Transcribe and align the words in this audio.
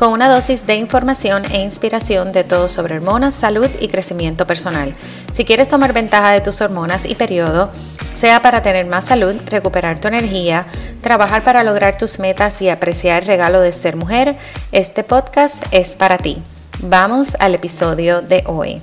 con 0.00 0.14
una 0.14 0.30
dosis 0.30 0.66
de 0.66 0.76
información 0.76 1.44
e 1.52 1.60
inspiración 1.60 2.32
de 2.32 2.42
todo 2.42 2.70
sobre 2.70 2.94
hormonas, 2.94 3.34
salud 3.34 3.68
y 3.80 3.88
crecimiento 3.88 4.46
personal. 4.46 4.94
Si 5.32 5.44
quieres 5.44 5.68
tomar 5.68 5.92
ventaja 5.92 6.30
de 6.30 6.40
tus 6.40 6.62
hormonas 6.62 7.04
y 7.04 7.14
periodo, 7.14 7.70
sea 8.14 8.40
para 8.40 8.62
tener 8.62 8.86
más 8.86 9.04
salud, 9.04 9.36
recuperar 9.44 10.00
tu 10.00 10.08
energía, 10.08 10.64
trabajar 11.02 11.44
para 11.44 11.64
lograr 11.64 11.98
tus 11.98 12.18
metas 12.18 12.62
y 12.62 12.70
apreciar 12.70 13.24
el 13.24 13.28
regalo 13.28 13.60
de 13.60 13.72
ser 13.72 13.96
mujer, 13.96 14.38
este 14.72 15.04
podcast 15.04 15.56
es 15.70 15.96
para 15.96 16.16
ti. 16.16 16.42
Vamos 16.78 17.36
al 17.38 17.54
episodio 17.54 18.22
de 18.22 18.42
hoy. 18.46 18.80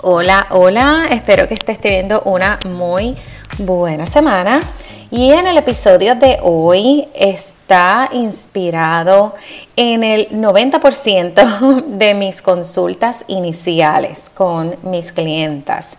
Hola, 0.00 0.46
hola, 0.48 1.04
espero 1.10 1.48
que 1.48 1.54
estés 1.54 1.78
teniendo 1.78 2.22
una 2.22 2.60
muy 2.64 3.14
buena 3.58 4.06
semana. 4.06 4.62
Y 5.16 5.30
en 5.30 5.46
el 5.46 5.56
episodio 5.58 6.16
de 6.16 6.40
hoy 6.42 7.06
está 7.14 8.08
inspirado 8.10 9.36
en 9.76 10.02
el 10.02 10.28
90% 10.30 11.84
de 11.86 12.14
mis 12.14 12.42
consultas 12.42 13.24
iniciales 13.28 14.28
con 14.34 14.74
mis 14.82 15.12
clientas. 15.12 15.98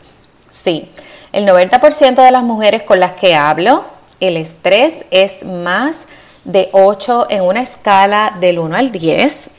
Sí, 0.50 0.90
el 1.32 1.48
90% 1.48 2.26
de 2.26 2.30
las 2.30 2.44
mujeres 2.44 2.84
con 2.84 3.00
las 3.00 3.14
que 3.14 3.36
hablo, 3.36 3.85
el 4.20 4.35
estrés 4.35 5.05
es 5.12 5.46
más 5.46 6.07
de 6.44 6.68
8 6.74 7.27
en 7.29 7.44
una 7.44 7.62
escala 7.62 8.35
del 8.41 8.60
1 8.60 8.76
al 8.76 8.91
10. 8.91 9.50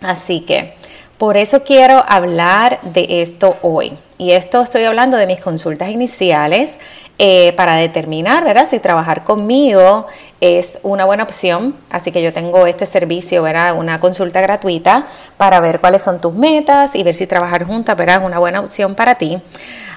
Así 0.00 0.40
que 0.40 0.76
por 1.18 1.36
eso 1.36 1.62
quiero 1.62 2.02
hablar 2.08 2.80
de 2.80 3.20
esto 3.20 3.54
hoy. 3.60 3.98
Y 4.22 4.30
esto 4.30 4.62
estoy 4.62 4.84
hablando 4.84 5.16
de 5.16 5.26
mis 5.26 5.40
consultas 5.40 5.90
iniciales 5.90 6.78
eh, 7.18 7.52
para 7.56 7.74
determinar, 7.74 8.44
¿verdad? 8.44 8.68
Si 8.70 8.78
trabajar 8.78 9.24
conmigo 9.24 10.06
es 10.40 10.78
una 10.84 11.04
buena 11.04 11.24
opción. 11.24 11.74
Así 11.90 12.12
que 12.12 12.22
yo 12.22 12.32
tengo 12.32 12.68
este 12.68 12.86
servicio, 12.86 13.42
¿verdad? 13.42 13.76
Una 13.76 13.98
consulta 13.98 14.40
gratuita 14.40 15.08
para 15.36 15.58
ver 15.58 15.80
cuáles 15.80 16.02
son 16.02 16.20
tus 16.20 16.32
metas 16.34 16.94
y 16.94 17.02
ver 17.02 17.14
si 17.14 17.26
trabajar 17.26 17.64
juntas, 17.64 17.96
¿verdad? 17.96 18.20
Es 18.20 18.24
una 18.24 18.38
buena 18.38 18.60
opción 18.60 18.94
para 18.94 19.16
ti. 19.16 19.42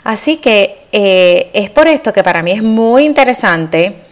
Así 0.04 0.38
que 0.38 0.88
eh, 0.92 1.52
es 1.54 1.70
por 1.70 1.88
esto 1.88 2.12
que 2.12 2.24
para 2.24 2.42
mí 2.42 2.50
es 2.50 2.64
muy 2.64 3.06
interesante. 3.06 4.05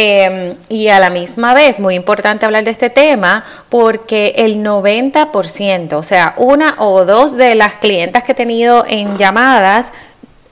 Em, 0.00 0.54
y 0.68 0.86
a 0.86 1.00
la 1.00 1.10
misma 1.10 1.54
vez, 1.54 1.80
muy 1.80 1.96
importante 1.96 2.46
hablar 2.46 2.62
de 2.62 2.70
este 2.70 2.88
tema 2.88 3.44
porque 3.68 4.32
el 4.36 4.62
90%, 4.62 5.98
o 5.98 6.04
sea, 6.04 6.34
una 6.36 6.76
o 6.78 7.04
dos 7.04 7.36
de 7.36 7.56
las 7.56 7.74
clientas 7.74 8.22
que 8.22 8.30
he 8.30 8.34
tenido 8.36 8.84
en 8.86 9.16
llamadas 9.16 9.92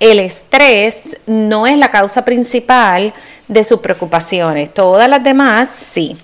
el 0.00 0.18
estrés 0.18 1.18
no 1.26 1.68
es 1.68 1.78
la 1.78 1.90
causa 1.90 2.24
principal 2.24 3.14
de 3.46 3.62
sus 3.62 3.78
preocupaciones. 3.78 4.74
Todas 4.74 5.08
las 5.08 5.22
demás 5.22 5.68
sí. 5.68 6.16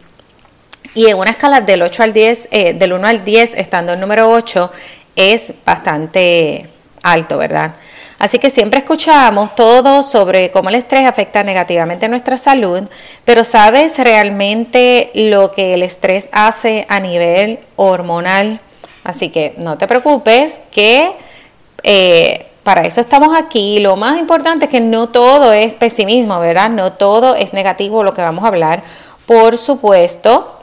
Y 0.97 1.07
en 1.07 1.17
una 1.17 1.31
escala 1.31 1.61
del 1.61 1.83
8 1.83 2.03
al 2.03 2.13
10, 2.13 2.49
eh, 2.51 2.75
del 2.75 2.93
1 2.93 3.07
al 3.07 3.23
10, 3.23 3.55
estando 3.55 3.93
el 3.93 4.01
número 4.01 4.33
8, 4.33 4.73
es 5.15 5.55
bastante 5.65 6.69
alto, 7.05 7.39
¿verdad? 7.39 7.77
Así 8.23 8.39
que 8.39 8.51
siempre 8.51 8.79
escuchamos 8.79 9.57
todo 9.57 10.05
sobre 10.05 10.53
cómo 10.53 10.69
el 10.69 10.77
estrés 10.77 11.09
afecta 11.09 11.43
negativamente 11.43 12.09
nuestra 12.09 12.37
salud, 12.37 12.89
pero 13.25 13.43
¿sabes 13.43 13.99
realmente 13.99 15.11
lo 15.13 15.51
que 15.51 15.75
el 15.75 15.83
estrés 15.83 16.29
hace 16.31 16.87
a 16.89 17.01
nivel 17.01 17.59
hormonal? 17.75 18.61
Así 19.03 19.31
que 19.31 19.57
no 19.59 19.77
te 19.77 19.89
preocupes 19.89 20.61
que 20.71 21.11
eh, 21.83 22.47
para 22.63 22.83
eso 22.83 23.01
estamos 23.01 23.37
aquí. 23.37 23.81
Lo 23.81 23.97
más 23.97 24.21
importante 24.21 24.67
es 24.67 24.71
que 24.71 24.81
no 24.81 25.09
todo 25.09 25.53
es 25.53 25.75
pesimismo, 25.75 26.39
¿verdad? 26.39 26.71
No 26.71 26.93
todo 26.93 27.35
es 27.35 27.53
negativo 27.53 28.05
lo 28.05 28.15
que 28.15 28.23
vamos 28.23 28.45
a 28.45 28.47
hablar. 28.47 28.85
Por 29.27 29.59
supuesto, 29.59 30.61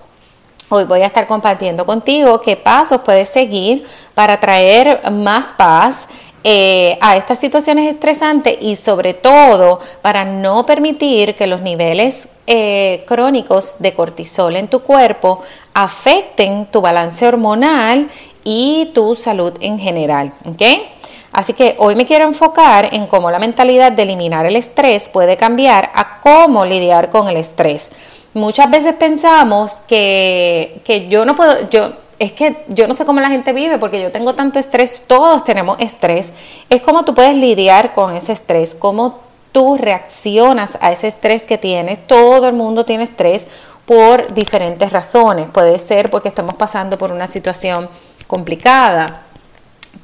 hoy 0.70 0.86
voy 0.86 1.02
a 1.02 1.08
estar 1.08 1.28
compartiendo 1.28 1.86
contigo 1.86 2.40
qué 2.40 2.56
pasos 2.56 3.02
puedes 3.02 3.28
seguir 3.28 3.86
para 4.14 4.40
traer 4.40 5.12
más 5.12 5.52
paz 5.52 6.08
eh, 6.44 6.98
a 7.02 7.18
estas 7.18 7.38
situaciones 7.38 7.94
estresantes 7.94 8.58
y 8.62 8.78
sobre 8.78 9.14
todo 9.14 9.82
para 10.02 10.24
no 10.24 10.66
permitir 10.66 11.36
que 11.36 11.48
los 11.48 11.62
niveles 11.62 12.30
eh, 12.48 13.04
crónicos 13.08 13.76
de 13.80 13.94
cortisol 13.94 14.56
en 14.56 14.70
tu 14.70 14.80
cuerpo 14.82 15.42
afecten 15.74 16.66
tu 16.68 16.80
balance 16.80 17.28
hormonal 17.28 18.10
y 18.46 18.92
tu 18.94 19.16
salud 19.16 19.54
en 19.60 19.80
general. 19.80 20.34
Así 21.32 21.54
que 21.54 21.76
hoy 21.78 21.96
me 21.96 22.06
quiero 22.06 22.26
enfocar 22.26 22.94
en 22.94 23.08
cómo 23.08 23.30
la 23.32 23.40
mentalidad 23.40 23.92
de 23.92 24.04
eliminar 24.04 24.46
el 24.46 24.56
estrés 24.56 25.10
puede 25.10 25.38
cambiar 25.38 25.92
a 25.94 26.20
cómo 26.22 26.66
lidiar 26.66 27.10
con 27.10 27.28
el 27.28 27.38
estrés. 27.38 27.92
Muchas 28.34 28.72
veces 28.72 28.94
pensamos 28.96 29.82
que, 29.88 30.82
que 30.86 31.08
yo 31.08 31.26
no 31.26 31.36
puedo, 31.36 31.70
yo, 31.70 31.92
es 32.20 32.34
que 32.34 32.66
yo 32.68 32.88
no 32.88 32.94
sé 32.94 33.06
cómo 33.06 33.22
la 33.22 33.30
gente 33.30 33.54
vive 33.54 33.78
porque 33.78 34.02
yo 34.02 34.12
tengo 34.12 34.36
tanto 34.36 34.60
estrés, 34.60 35.06
todos 35.08 35.46
tenemos 35.46 35.78
estrés. 35.80 36.34
Es 36.70 36.82
cómo 36.82 37.06
tú 37.06 37.16
puedes 37.16 37.34
lidiar 37.34 37.94
con 37.94 38.14
ese 38.14 38.34
estrés, 38.34 38.76
cómo 38.76 39.20
tú 39.54 39.78
reaccionas 39.78 40.78
a 40.82 40.92
ese 40.92 41.08
estrés 41.08 41.46
que 41.46 41.58
tienes. 41.58 42.06
Todo 42.06 42.48
el 42.50 42.54
mundo 42.54 42.84
tiene 42.84 43.04
estrés 43.04 43.48
por 43.86 44.34
diferentes 44.34 44.92
razones. 44.92 45.50
Puede 45.50 45.80
ser 45.80 46.12
porque 46.12 46.28
estamos 46.28 46.56
pasando 46.56 46.98
por 46.98 47.12
una 47.14 47.26
situación 47.26 47.90
complicada, 48.28 49.24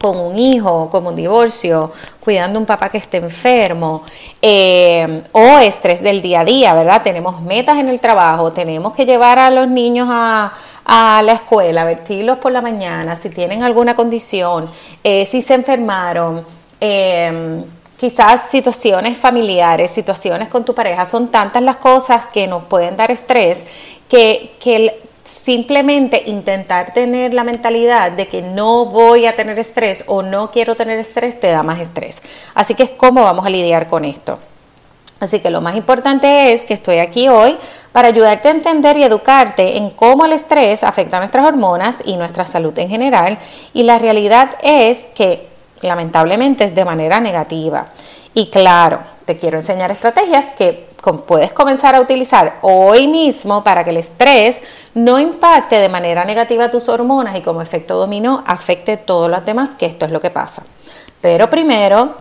con 0.02 0.18
un 0.18 0.38
hijo, 0.38 0.90
con 0.90 1.06
un 1.06 1.16
divorcio, 1.16 1.92
cuidando 2.20 2.58
a 2.58 2.62
un 2.62 2.66
papá 2.66 2.90
que 2.90 2.98
esté 2.98 3.18
enfermo, 3.18 4.04
eh, 4.42 5.24
o 5.32 5.60
estrés 5.60 6.02
del 6.02 6.22
día 6.22 6.42
a 6.42 6.46
día, 6.46 6.74
¿verdad? 6.74 7.02
Tenemos 7.04 7.42
metas 7.42 7.78
en 7.78 7.90
el 7.90 8.00
trabajo, 8.00 8.52
tenemos 8.52 8.94
que 8.94 9.06
llevar 9.06 9.38
a 9.38 9.52
los 9.52 9.68
niños 9.68 10.08
a, 10.10 10.52
la 10.88 11.34
escuela, 11.34 11.86
vestirlos 11.86 12.38
por 12.38 12.52
la 12.52 12.62
mañana, 12.62 13.16
si 13.16 13.30
tienen 13.30 13.64
alguna 13.64 13.96
condición, 13.96 14.70
eh, 15.04 15.26
si 15.26 15.42
se 15.42 15.56
enfermaron, 15.56 16.46
eh, 16.80 17.64
quizás 17.98 18.50
situaciones 18.50 19.18
familiares, 19.18 19.92
situaciones 19.92 20.50
con 20.50 20.64
tu 20.64 20.76
pareja, 20.76 21.06
son 21.06 21.30
tantas 21.30 21.64
las 21.64 21.78
cosas 21.78 22.28
que 22.28 22.48
nos 22.48 22.66
pueden 22.66 22.96
dar 22.98 23.12
estrés 23.12 23.66
que, 24.10 24.56
que 24.60 25.02
simplemente 25.24 26.22
intentar 26.28 26.94
tener 26.94 27.34
la 27.34 27.44
mentalidad 27.44 28.12
de 28.12 28.28
que 28.28 28.44
no 28.44 28.86
voy 28.86 29.26
a 29.26 29.36
tener 29.36 29.58
estrés 29.58 30.04
o 30.08 30.22
no 30.22 30.52
quiero 30.52 30.76
tener 30.76 31.00
estrés 31.00 31.40
te 31.40 31.48
da 31.48 31.64
más 31.64 31.80
estrés. 31.80 32.22
Así 32.54 32.76
que 32.76 32.84
es 32.84 32.92
cómo 32.92 33.24
vamos 33.24 33.46
a 33.46 33.50
lidiar 33.50 33.88
con 33.88 34.06
esto. 34.06 34.38
Así 35.20 35.40
que 35.40 35.50
lo 35.50 35.62
más 35.62 35.76
importante 35.76 36.54
es 36.54 36.66
que 36.66 36.74
estoy 36.74 36.98
aquí 36.98 37.30
hoy 37.30 37.58
para 37.92 38.10
ayudarte 38.10 38.50
a 38.50 38.52
entender 38.52 38.98
y 38.98 39.04
educarte 39.04 39.78
en 39.78 39.90
cómo 39.92 40.26
el 40.26 40.34
estrés 40.34 40.84
afecta 40.84 41.18
a 41.18 41.20
nuestras 41.22 41.46
hormonas 41.46 42.00
y 42.04 42.18
nuestra 42.18 42.46
salud 42.46 42.78
en 42.78 42.90
general. 42.90 43.40
Y 43.74 43.84
la 43.84 43.98
realidad 43.98 44.52
es 44.62 45.08
que 45.16 45.48
lamentablemente 45.82 46.66
es 46.66 46.76
de 46.76 46.84
manera 46.84 47.20
negativa. 47.22 47.88
Y 48.34 48.50
claro, 48.50 49.00
te 49.26 49.38
quiero 49.38 49.58
enseñar 49.58 49.92
estrategias 49.92 50.52
que 50.52 50.94
puedes 51.26 51.54
comenzar 51.54 51.96
a 51.96 52.02
utilizar 52.02 52.58
hoy 52.62 53.08
mismo 53.08 53.64
para 53.64 53.84
que 53.84 53.92
el 53.92 53.98
estrés 53.98 54.62
no 54.94 55.20
impacte 55.20 55.78
de 55.78 55.88
manera 55.88 56.26
negativa 56.26 56.72
tus 56.72 56.90
hormonas 56.90 57.38
y 57.38 57.42
como 57.42 57.62
efecto 57.62 57.96
dominó 57.96 58.44
afecte 58.46 58.98
todos 58.98 59.30
los 59.30 59.46
demás, 59.46 59.76
que 59.76 59.86
esto 59.86 60.06
es 60.06 60.12
lo 60.12 60.20
que 60.20 60.32
pasa. 60.32 60.64
Pero 61.22 61.50
primero 61.50 62.16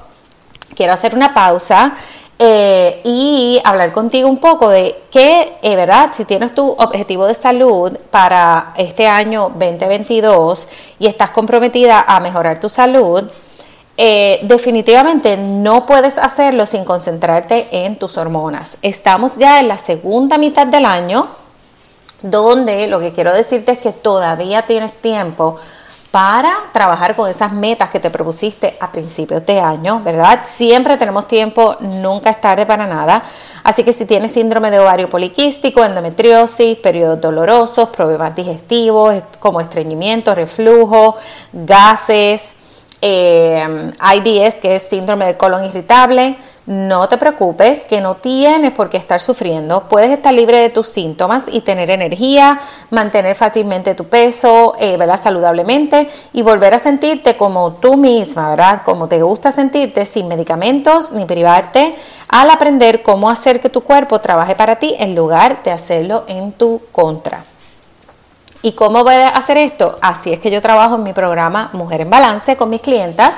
quiero 0.76 0.92
hacer 0.92 1.14
una 1.14 1.32
pausa 1.34 1.94
eh, 2.38 3.00
y 3.04 3.60
hablar 3.64 3.92
contigo 3.92 4.28
un 4.28 4.38
poco 4.38 4.68
de 4.68 5.02
qué, 5.10 5.56
eh, 5.62 5.76
¿verdad? 5.76 6.10
Si 6.12 6.24
tienes 6.24 6.52
tu 6.52 6.68
objetivo 6.68 7.26
de 7.26 7.34
salud 7.34 7.96
para 8.10 8.72
este 8.76 9.06
año 9.06 9.50
2022 9.50 10.68
y 10.98 11.06
estás 11.06 11.30
comprometida 11.30 12.04
a 12.06 12.18
mejorar 12.18 12.58
tu 12.58 12.68
salud, 12.68 13.30
eh, 13.96 14.40
definitivamente 14.42 15.36
no 15.36 15.86
puedes 15.86 16.18
hacerlo 16.18 16.66
sin 16.66 16.84
concentrarte 16.84 17.68
en 17.70 17.96
tus 17.96 18.18
hormonas. 18.18 18.78
Estamos 18.82 19.32
ya 19.36 19.60
en 19.60 19.68
la 19.68 19.78
segunda 19.78 20.36
mitad 20.36 20.66
del 20.66 20.86
año, 20.86 21.28
donde 22.22 22.88
lo 22.88 22.98
que 22.98 23.12
quiero 23.12 23.32
decirte 23.32 23.72
es 23.72 23.78
que 23.78 23.92
todavía 23.92 24.62
tienes 24.62 24.94
tiempo 24.94 25.58
para 26.14 26.70
trabajar 26.72 27.16
con 27.16 27.28
esas 27.28 27.50
metas 27.50 27.90
que 27.90 27.98
te 27.98 28.08
propusiste 28.08 28.76
a 28.78 28.92
principios 28.92 29.44
de 29.44 29.58
año, 29.58 30.00
¿verdad? 30.04 30.42
Siempre 30.44 30.96
tenemos 30.96 31.26
tiempo, 31.26 31.74
nunca 31.80 32.30
es 32.30 32.40
tarde 32.40 32.64
para 32.66 32.86
nada. 32.86 33.20
Así 33.64 33.82
que 33.82 33.92
si 33.92 34.06
tienes 34.06 34.30
síndrome 34.30 34.70
de 34.70 34.78
ovario 34.78 35.10
poliquístico, 35.10 35.84
endometriosis, 35.84 36.76
periodos 36.76 37.20
dolorosos, 37.20 37.88
problemas 37.88 38.32
digestivos 38.36 39.24
como 39.40 39.60
estreñimiento, 39.60 40.36
reflujo, 40.36 41.16
gases, 41.52 42.54
eh, 43.02 43.90
IBS, 44.14 44.60
que 44.60 44.76
es 44.76 44.86
síndrome 44.86 45.24
del 45.24 45.36
colon 45.36 45.64
irritable, 45.64 46.36
no 46.66 47.08
te 47.08 47.18
preocupes, 47.18 47.84
que 47.84 48.00
no 48.00 48.14
tienes 48.14 48.72
por 48.72 48.88
qué 48.88 48.96
estar 48.96 49.20
sufriendo. 49.20 49.86
Puedes 49.88 50.10
estar 50.10 50.32
libre 50.32 50.58
de 50.58 50.70
tus 50.70 50.88
síntomas 50.88 51.44
y 51.50 51.60
tener 51.60 51.90
energía, 51.90 52.60
mantener 52.90 53.36
fácilmente 53.36 53.94
tu 53.94 54.04
peso, 54.04 54.74
eh, 54.78 54.96
¿verdad? 54.96 55.20
Saludablemente 55.20 56.08
y 56.32 56.42
volver 56.42 56.72
a 56.72 56.78
sentirte 56.78 57.36
como 57.36 57.74
tú 57.74 57.96
misma, 57.96 58.48
¿verdad? 58.48 58.82
Como 58.82 59.08
te 59.08 59.20
gusta 59.20 59.52
sentirte 59.52 60.06
sin 60.06 60.26
medicamentos 60.26 61.12
ni 61.12 61.26
privarte 61.26 61.94
al 62.28 62.50
aprender 62.50 63.02
cómo 63.02 63.28
hacer 63.28 63.60
que 63.60 63.68
tu 63.68 63.82
cuerpo 63.82 64.20
trabaje 64.20 64.54
para 64.54 64.76
ti 64.76 64.96
en 64.98 65.14
lugar 65.14 65.62
de 65.64 65.70
hacerlo 65.70 66.24
en 66.28 66.52
tu 66.52 66.80
contra. 66.92 67.44
¿Y 68.62 68.72
cómo 68.72 69.04
voy 69.04 69.16
a 69.16 69.28
hacer 69.28 69.58
esto? 69.58 69.98
Así 70.00 70.32
es 70.32 70.40
que 70.40 70.50
yo 70.50 70.62
trabajo 70.62 70.94
en 70.94 71.02
mi 71.02 71.12
programa 71.12 71.68
Mujer 71.74 72.00
en 72.00 72.08
Balance 72.08 72.56
con 72.56 72.70
mis 72.70 72.80
clientas 72.80 73.34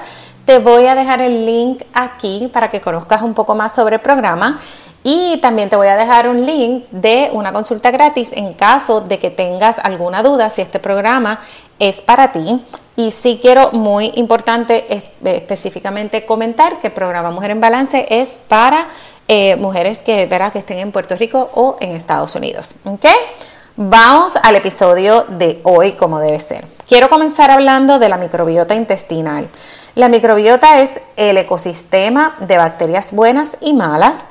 te 0.47 0.61
voy 0.61 0.87
a 0.87 0.95
dejar 0.95 1.21
el 1.21 1.45
link 1.45 1.83
aquí 1.93 2.49
para 2.53 2.71
que 2.71 2.81
conozcas 2.81 3.21
un 3.21 3.35
poco 3.35 3.55
más 3.55 3.75
sobre 3.75 3.97
el 3.97 4.01
programa 4.01 4.61
y 5.03 5.39
también 5.39 5.69
te 5.69 5.77
voy 5.77 5.89
a 5.89 5.97
dejar 5.97 6.29
un 6.29 6.47
link 6.47 6.85
de 6.91 7.31
una 7.33 7.53
consulta 7.53 7.91
gratis 7.91 8.33
en 8.33 8.55
caso 8.55 9.01
de 9.01 9.19
que 9.19 9.31
tengas 9.31 9.79
alguna 9.81 10.23
duda 10.23 10.49
si 10.49 10.63
este 10.63 10.79
programa 10.79 11.41
es 11.79 12.01
para 12.01 12.33
ti. 12.33 12.65
Y 12.97 13.11
sí 13.11 13.39
quiero, 13.43 13.71
muy 13.73 14.13
importante, 14.15 15.05
específicamente 15.23 16.25
comentar 16.25 16.81
que 16.81 16.89
el 16.89 16.93
programa 16.93 17.31
Mujer 17.31 17.51
en 17.51 17.61
Balance 17.61 18.07
es 18.09 18.39
para 18.49 18.87
eh, 19.29 19.57
mujeres 19.57 19.99
que, 19.99 20.27
verá, 20.27 20.51
que 20.51 20.61
estén 20.61 20.79
en 20.79 20.93
Puerto 20.93 21.15
Rico 21.17 21.51
o 21.55 21.77
en 21.81 21.95
Estados 21.95 22.35
Unidos. 22.35 22.77
¿Ok? 22.85 23.05
Vamos 23.77 24.37
al 24.43 24.57
episodio 24.57 25.25
de 25.29 25.61
hoy 25.65 25.93
como 25.93 26.19
debe 26.19 26.39
ser. 26.39 26.65
Quiero 26.89 27.09
comenzar 27.09 27.51
hablando 27.51 27.99
de 27.99 28.09
la 28.09 28.17
microbiota 28.17 28.75
intestinal. 28.75 29.49
La 29.97 30.11
microbiota 30.11 30.83
es 30.83 31.01
el 31.17 31.39
ecosistema 31.39 32.37
de 32.41 32.59
bacterias 32.59 33.13
buenas 33.13 33.57
y 33.63 33.73
malas 33.73 34.27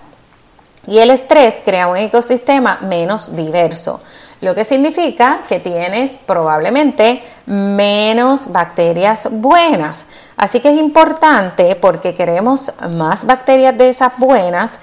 y 0.85 0.99
el 0.99 1.09
estrés 1.09 1.55
crea 1.65 1.87
un 1.87 1.97
ecosistema 1.97 2.77
menos 2.81 3.35
diverso, 3.35 3.99
lo 4.41 4.53
que 4.53 4.63
significa 4.63 5.39
que 5.49 5.59
tienes 5.59 6.11
probablemente 6.27 7.23
menos 7.47 8.51
bacterias 8.51 9.27
buenas. 9.31 10.05
Así 10.37 10.59
que 10.59 10.69
es 10.69 10.77
importante 10.77 11.75
porque 11.75 12.13
queremos 12.13 12.71
más 12.91 13.25
bacterias 13.25 13.75
de 13.75 13.89
esas 13.89 14.11
buenas. 14.19 14.77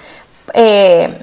Eh, 0.53 1.17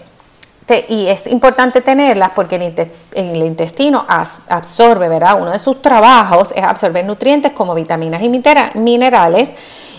y 0.89 1.09
es 1.09 1.27
importante 1.27 1.81
tenerlas 1.81 2.31
porque 2.35 2.75
el, 3.15 3.43
intestino 3.43 4.05
absorbe, 4.09 5.09
¿verdad? 5.09 5.41
Uno 5.41 5.51
de 5.51 5.59
sus 5.59 5.83
trabajos 5.83 6.53
es 6.55 6.63
absorber 6.63 7.05
nutrientes 7.05 7.53
como 7.53 7.75
vitaminas 7.75 8.23
y 8.23 8.29
minerales 8.75 9.57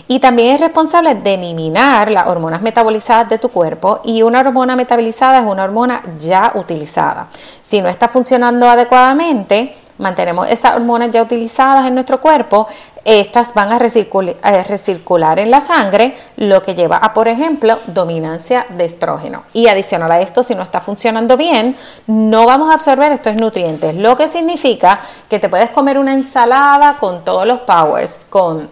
y 0.08 0.18
también 0.18 0.54
es 0.54 0.60
responsable 0.60 1.14
de 1.14 1.34
eliminar 1.34 2.10
las 2.10 2.26
hormonas 2.26 2.62
metabolizadas 2.62 3.28
de 3.28 3.38
tu 3.38 3.48
cuerpo 3.50 4.00
y 4.04 4.22
una 4.22 4.40
hormona 4.40 4.76
metabolizada 4.76 5.38
es 5.38 5.46
una 5.46 5.64
hormona 5.64 6.02
ya 6.18 6.52
utilizada. 6.54 7.28
Si 7.62 7.80
no 7.80 7.88
está 7.88 8.08
funcionando 8.08 8.68
adecuadamente, 8.68 9.76
mantenemos 9.98 10.48
esas 10.50 10.76
hormonas 10.76 11.10
ya 11.12 11.22
utilizadas 11.22 11.86
en 11.86 11.94
nuestro 11.94 12.20
cuerpo, 12.20 12.66
estas 13.04 13.54
van 13.54 13.72
a 13.72 13.78
recircular, 13.78 15.38
en 15.38 15.50
la 15.50 15.60
sangre, 15.60 16.16
lo 16.36 16.62
que 16.62 16.74
lleva 16.74 16.96
a, 16.96 17.12
por 17.12 17.28
ejemplo, 17.28 17.78
dominancia 17.86 18.66
de 18.70 18.84
estrógeno. 18.84 19.44
Y 19.52 19.68
adicional 19.68 20.10
a 20.12 20.20
esto, 20.20 20.42
si 20.42 20.54
no 20.54 20.62
está 20.62 20.80
funcionando 20.80 21.36
bien, 21.36 21.76
no 22.06 22.46
vamos 22.46 22.70
a 22.70 22.74
absorber 22.74 23.12
estos 23.12 23.34
nutrientes, 23.34 23.94
lo 23.94 24.16
que 24.16 24.28
significa 24.28 25.00
que 25.28 25.38
te 25.38 25.48
puedes 25.48 25.70
comer 25.70 25.98
una 25.98 26.12
ensalada 26.12 26.96
con 26.98 27.24
todos 27.24 27.46
los 27.46 27.60
powers, 27.60 28.26
con 28.30 28.68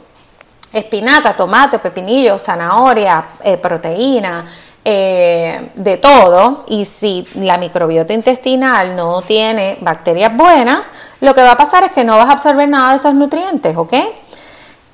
espinaca, 0.72 1.36
tomate, 1.36 1.78
pepinillo, 1.78 2.38
zanahoria, 2.38 3.24
eh, 3.42 3.56
proteína, 3.56 4.46
eh, 4.82 5.72
de 5.74 5.98
todo 5.98 6.64
y 6.66 6.86
si 6.86 7.28
la 7.34 7.58
microbiota 7.58 8.14
intestinal 8.14 8.96
no 8.96 9.20
tiene 9.20 9.76
bacterias 9.82 10.34
buenas, 10.34 10.94
lo 11.20 11.34
que 11.34 11.42
va 11.42 11.52
a 11.52 11.56
pasar 11.58 11.84
es 11.84 11.92
que 11.92 12.02
no 12.02 12.16
vas 12.16 12.30
a 12.30 12.32
absorber 12.32 12.66
nada 12.66 12.92
de 12.92 12.96
esos 12.96 13.12
nutrientes, 13.12 13.76
¿ok? 13.76 13.92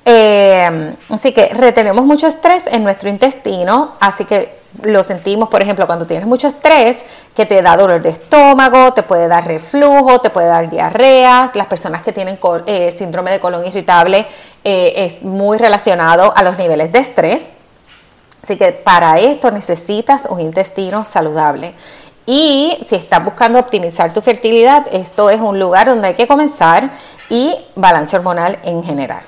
Eh, 0.03 0.93
así 1.09 1.31
que 1.31 1.47
retenemos 1.53 2.03
mucho 2.03 2.27
estrés 2.27 2.65
en 2.67 2.83
nuestro 2.83 3.07
intestino, 3.07 3.93
así 4.01 4.25
que 4.25 4.59
lo 4.81 5.03
sentimos, 5.03 5.47
por 5.47 5.61
ejemplo, 5.61 5.87
cuando 5.87 6.05
tienes 6.05 6.27
mucho 6.27 6.49
estrés, 6.49 7.05
que 7.33 7.45
te 7.45 7.61
da 7.61 7.77
dolor 7.77 8.01
de 8.01 8.09
estómago, 8.09 8.91
te 8.91 9.03
puede 9.03 9.29
dar 9.29 9.47
reflujo, 9.47 10.19
te 10.19 10.29
puede 10.29 10.47
dar 10.47 10.69
diarreas. 10.69 11.55
Las 11.55 11.67
personas 11.67 12.01
que 12.03 12.11
tienen 12.11 12.37
eh, 12.65 12.93
síndrome 12.97 13.31
de 13.31 13.39
colon 13.39 13.65
irritable 13.65 14.27
es 14.65 15.21
muy 15.21 15.57
relacionado 15.57 16.33
a 16.35 16.43
los 16.43 16.57
niveles 16.57 16.91
de 16.91 16.99
estrés. 16.99 17.51
Así 18.43 18.57
que 18.57 18.71
para 18.71 19.17
esto 19.17 19.51
necesitas 19.51 20.27
un 20.29 20.39
intestino 20.39 21.05
saludable. 21.05 21.73
Y 22.25 22.77
si 22.83 22.95
estás 22.95 23.23
buscando 23.23 23.57
optimizar 23.57 24.13
tu 24.13 24.21
fertilidad, 24.21 24.85
esto 24.91 25.29
es 25.29 25.39
un 25.39 25.59
lugar 25.59 25.87
donde 25.87 26.09
hay 26.09 26.13
que 26.13 26.27
comenzar 26.27 26.91
y 27.29 27.55
balance 27.75 28.15
hormonal 28.17 28.59
en 28.63 28.83
general. 28.83 29.21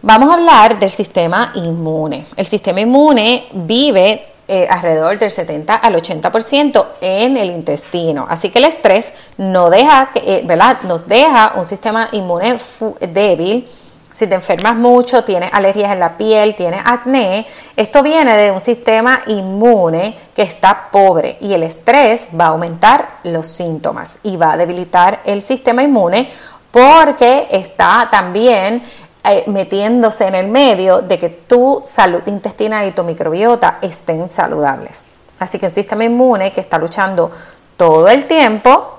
Vamos 0.00 0.30
a 0.30 0.34
hablar 0.34 0.78
del 0.78 0.90
sistema 0.90 1.52
inmune. 1.54 2.26
El 2.36 2.46
sistema 2.46 2.80
inmune 2.80 3.46
vive 3.52 4.24
eh, 4.46 4.66
alrededor 4.68 5.18
del 5.18 5.30
70 5.30 5.76
al 5.76 5.94
80% 5.94 6.86
en 7.00 7.38
el 7.38 7.50
intestino. 7.50 8.26
Así 8.28 8.50
que 8.50 8.58
el 8.58 8.66
estrés 8.66 9.14
no 9.38 9.70
deja, 9.70 10.10
eh, 10.16 10.42
¿verdad? 10.44 10.82
nos 10.82 11.06
deja 11.06 11.52
un 11.56 11.66
sistema 11.66 12.10
inmune 12.12 12.58
débil 13.00 13.66
si 14.14 14.28
te 14.28 14.36
enfermas 14.36 14.76
mucho, 14.76 15.24
tienes 15.24 15.50
alergias 15.52 15.92
en 15.92 15.98
la 15.98 16.16
piel, 16.16 16.54
tienes 16.54 16.80
acné, 16.84 17.44
esto 17.74 18.00
viene 18.00 18.36
de 18.36 18.52
un 18.52 18.60
sistema 18.60 19.22
inmune 19.26 20.16
que 20.34 20.42
está 20.42 20.88
pobre 20.92 21.36
y 21.40 21.52
el 21.52 21.64
estrés 21.64 22.28
va 22.38 22.44
a 22.44 22.48
aumentar 22.48 23.18
los 23.24 23.48
síntomas 23.48 24.20
y 24.22 24.36
va 24.36 24.52
a 24.52 24.56
debilitar 24.56 25.20
el 25.24 25.42
sistema 25.42 25.82
inmune 25.82 26.30
porque 26.70 27.48
está 27.50 28.06
también 28.08 28.84
eh, 29.24 29.42
metiéndose 29.48 30.28
en 30.28 30.36
el 30.36 30.46
medio 30.46 31.02
de 31.02 31.18
que 31.18 31.30
tu 31.30 31.80
salud 31.82 32.22
intestinal 32.26 32.86
y 32.86 32.92
tu 32.92 33.02
microbiota 33.02 33.78
estén 33.82 34.30
saludables. 34.30 35.04
Así 35.40 35.58
que 35.58 35.66
un 35.66 35.72
sistema 35.72 36.04
inmune 36.04 36.52
que 36.52 36.60
está 36.60 36.78
luchando 36.78 37.32
todo 37.76 38.08
el 38.08 38.26
tiempo 38.26 38.93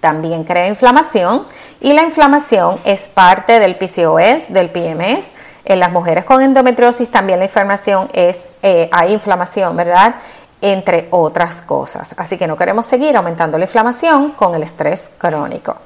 también 0.00 0.44
crea 0.44 0.66
inflamación 0.66 1.46
y 1.80 1.92
la 1.92 2.02
inflamación 2.02 2.78
es 2.84 3.08
parte 3.08 3.60
del 3.60 3.76
PCOS, 3.76 4.52
del 4.52 4.70
PMS. 4.70 5.32
En 5.64 5.78
las 5.78 5.92
mujeres 5.92 6.24
con 6.24 6.40
endometriosis 6.40 7.10
también 7.10 7.38
la 7.38 7.44
inflamación 7.44 8.08
es, 8.12 8.52
eh, 8.62 8.88
hay 8.92 9.12
inflamación, 9.12 9.76
¿verdad? 9.76 10.14
Entre 10.60 11.08
otras 11.10 11.62
cosas. 11.62 12.14
Así 12.16 12.36
que 12.38 12.46
no 12.46 12.56
queremos 12.56 12.86
seguir 12.86 13.16
aumentando 13.16 13.58
la 13.58 13.64
inflamación 13.64 14.32
con 14.32 14.54
el 14.54 14.62
estrés 14.62 15.10
crónico. 15.18 15.76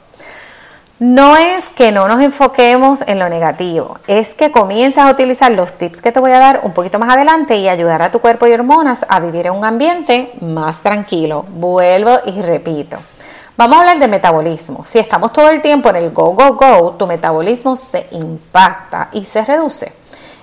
No 1.00 1.37
es 1.37 1.71
que 1.71 1.91
no 1.91 2.07
nos 2.07 2.23
enfoquemos 2.23 3.03
en 3.09 3.19
lo 3.19 3.29
negativo, 3.29 3.99
es 4.07 4.37
que 4.37 4.53
comiences 4.53 5.03
a 5.03 5.11
utilizar 5.11 5.50
los 5.50 5.73
tips 5.73 6.00
que 6.00 6.12
te 6.12 6.21
voy 6.21 6.31
a 6.31 6.38
dar 6.38 6.61
un 6.62 6.73
poquito 6.73 7.00
más 7.00 7.12
adelante 7.12 7.57
y 7.57 7.69
ayudar 7.69 8.00
a 8.00 8.12
tu 8.12 8.21
cuerpo 8.21 8.47
y 8.47 8.53
hormonas 8.53 9.05
a 9.09 9.19
vivir 9.19 9.49
en 9.49 9.55
un 9.55 9.65
ambiente 9.65 10.33
más 10.41 10.83
tranquilo. 10.83 11.45
Vuelvo 11.49 12.12
y 12.27 12.41
repito. 12.41 12.97
Vamos 13.57 13.77
a 13.77 13.81
hablar 13.81 14.01
de 14.01 14.09
metabolismo. 14.09 14.85
Si 14.85 14.99
estamos 14.99 15.33
todo 15.33 15.49
el 15.49 15.63
tiempo 15.63 15.89
en 15.91 15.97
el 15.97 16.11
go, 16.11 16.33
go, 16.33 16.55
go, 16.55 16.93
tu 16.99 17.07
metabolismo 17.07 17.77
se 17.77 18.09
impacta 18.11 19.11
y 19.13 19.25
se 19.25 19.45
reduce. 19.45 19.93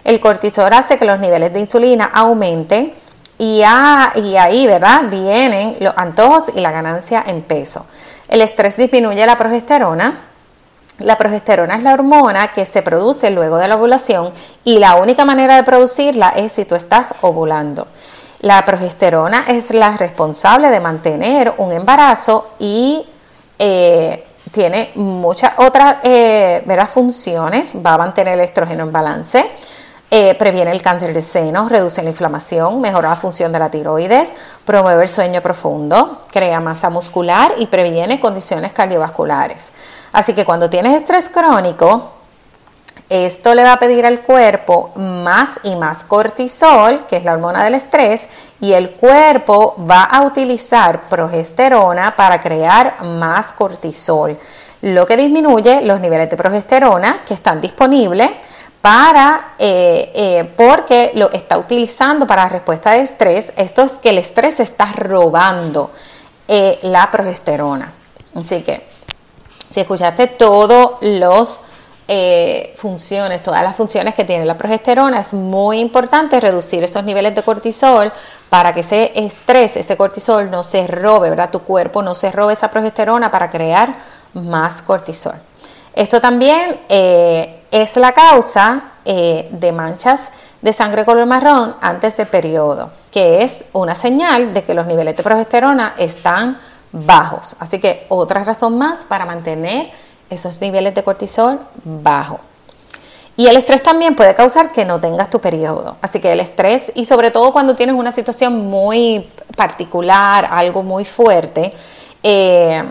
El 0.06 0.22
cortisol 0.22 0.72
hace 0.72 0.98
que 0.98 1.04
los 1.04 1.20
niveles 1.20 1.52
de 1.52 1.60
insulina 1.60 2.10
aumenten 2.14 2.94
y, 3.38 3.64
ahí, 3.64 4.66
¿verdad? 4.66 5.02
Vienen 5.10 5.76
los 5.82 5.94
antojos 5.98 6.46
y 6.56 6.62
la 6.62 6.72
ganancia 6.72 7.22
en 7.28 7.42
peso. 7.42 7.86
El 8.30 8.40
estrés 8.40 8.78
disminuye 8.78 9.26
la 9.26 9.36
progesterona. 9.36 10.18
La 11.00 11.18
progesterona 11.18 11.76
es 11.76 11.84
la 11.84 11.94
hormona 11.94 12.54
que 12.54 12.66
se 12.66 12.82
produce 12.82 13.30
luego 13.30 13.58
de 13.58 13.68
la 13.68 13.76
ovulación 13.76 14.32
y 14.64 14.80
la 14.80 14.96
única 14.96 15.26
manera 15.26 15.58
de 15.58 15.64
producirla 15.64 16.30
es 16.30 16.54
si 16.54 16.64
tú 16.64 16.76
estás 16.76 17.14
ovulando. 17.20 17.88
La 18.42 18.66
progesterona 18.66 19.46
es 19.48 19.72
la 19.72 19.96
responsable 19.98 20.70
de 20.72 20.80
mantener 20.80 21.54
un 21.58 21.72
embarazo 21.72 22.56
y 22.58 23.06
eh, 23.60 24.26
tiene 24.52 24.90
muchas 24.96 25.54
otras 25.58 25.98
eh, 26.04 26.64
funciones. 26.90 27.76
Va 27.86 27.94
a 27.94 27.98
mantener 28.00 28.34
el 28.34 28.42
estrógeno 28.42 28.84
en 28.84 28.92
balance. 28.92 29.48
Eh, 30.10 30.34
previene 30.36 30.72
el 30.72 30.82
cáncer 30.82 31.14
de 31.14 31.22
seno, 31.22 31.70
reduce 31.70 32.02
la 32.02 32.10
inflamación, 32.10 32.82
mejora 32.82 33.10
la 33.10 33.16
función 33.16 33.54
de 33.54 33.60
la 33.60 33.70
tiroides, 33.70 34.34
promueve 34.66 35.04
el 35.04 35.08
sueño 35.08 35.40
profundo, 35.42 36.20
crea 36.32 36.60
masa 36.60 36.90
muscular 36.90 37.54
y 37.60 37.68
previene 37.68 38.20
condiciones 38.20 38.74
cardiovasculares. 38.74 39.72
Así 40.12 40.34
que 40.34 40.44
cuando 40.44 40.70
tienes 40.70 40.98
estrés 40.98 41.30
crónico, 41.30 42.12
esto 43.10 43.54
le 43.56 43.64
va 43.64 43.74
a 43.74 43.80
pedir 43.80 44.06
al 44.06 44.22
cuerpo 44.22 44.92
más 44.96 45.60
y 45.64 45.76
más 45.76 46.06
cortisol, 46.06 47.06
que 47.08 47.18
es 47.18 47.26
la 47.26 47.34
hormona 47.34 47.64
del 47.64 47.76
estrés, 47.76 48.30
y 48.62 48.72
el 48.72 48.92
cuerpo 48.92 49.76
va 49.80 50.04
a 50.04 50.22
utilizar 50.22 51.10
progesterona 51.10 52.16
para 52.16 52.40
crear 52.40 53.04
más 53.04 53.52
cortisol, 53.52 54.40
lo 54.82 55.06
que 55.06 55.18
disminuye 55.18 55.82
los 55.82 56.00
niveles 56.00 56.30
de 56.30 56.38
progesterona 56.38 57.22
que 57.28 57.34
están 57.34 57.60
disponibles 57.60 58.30
para, 58.82 59.56
eh, 59.60 60.12
eh, 60.16 60.54
porque 60.56 61.12
lo 61.16 61.32
está 61.32 61.58
utilizando 61.58 62.26
para 62.26 62.50
respuesta 62.50 62.92
de 62.92 63.02
estrés. 63.02 63.54
Esto 63.58 63.84
es 63.84 63.94
que 63.94 64.10
el 64.10 64.18
estrés 64.18 64.60
está 64.60 64.86
robando 64.94 65.92
eh, 66.48 66.80
la 66.84 67.12
progesterona. 67.12 67.94
Así 68.36 68.62
que, 68.62 68.88
si 69.70 69.82
escuchaste 69.82 70.28
todos 70.28 70.98
los 71.02 71.60
funciones, 72.76 73.42
todas 73.42 73.64
las 73.64 73.76
funciones 73.76 74.16
que 74.16 74.24
tiene 74.24 74.46
la 74.46 74.58
progesterona, 74.58 75.20
es 75.20 75.34
muy 75.34 75.80
importante 75.80 76.40
reducir 76.40 76.84
esos 76.84 77.04
niveles 77.04 77.34
de 77.36 77.44
cortisol 77.44 78.12
para 78.50 78.74
que 78.74 78.82
ese 78.82 79.12
estrés, 79.16 79.78
ese 79.78 79.96
cortisol 79.96 80.52
no 80.52 80.64
se 80.64 80.88
robe, 80.88 81.30
¿verdad? 81.30 81.50
Tu 81.52 81.62
cuerpo 81.62 82.02
no 82.02 82.14
se 82.14 82.32
robe 82.32 82.54
esa 82.54 82.70
progesterona 82.70 83.32
para 83.32 83.50
crear 83.50 83.96
más 84.34 84.82
cortisol. 84.82 85.36
Esto 85.94 86.22
también 86.22 86.80
es 86.90 87.98
la 87.98 88.12
causa 88.14 88.92
eh, 89.04 89.50
de 89.52 89.72
manchas 89.72 90.30
de 90.62 90.74
sangre 90.74 91.06
color 91.06 91.26
marrón 91.26 91.76
antes 91.82 92.18
del 92.18 92.28
periodo, 92.28 92.92
que 93.12 93.44
es 93.44 93.66
una 93.74 93.96
señal 93.96 94.54
de 94.54 94.64
que 94.64 94.74
los 94.74 94.86
niveles 94.86 95.18
de 95.18 95.24
progesterona 95.24 95.96
están 95.98 96.60
bajos. 96.92 97.56
Así 97.60 97.80
que 97.80 98.06
otra 98.10 98.44
razón 98.44 98.78
más 98.78 99.00
para 99.06 99.26
mantener 99.26 99.92
esos 100.32 100.60
niveles 100.62 100.96
de 100.96 101.04
cortisol 101.04 101.60
bajos. 101.84 102.40
Y 103.38 103.48
el 103.48 103.56
estrés 103.56 103.84
también 103.84 104.16
puede 104.16 104.34
causar 104.34 104.72
que 104.72 104.86
no 104.86 105.00
tengas 105.00 105.30
tu 105.30 105.40
periodo. 105.40 105.98
Así 106.02 106.20
que 106.20 106.32
el 106.32 106.40
estrés, 106.40 106.92
y 106.96 107.06
sobre 107.06 107.32
todo 107.32 107.54
cuando 107.54 107.76
tienes 107.76 107.96
una 107.96 108.12
situación 108.12 108.70
muy 108.70 109.30
particular, 109.56 110.48
algo 110.52 110.84
muy 110.84 111.06
fuerte, 111.06 111.74
eh, 112.24 112.84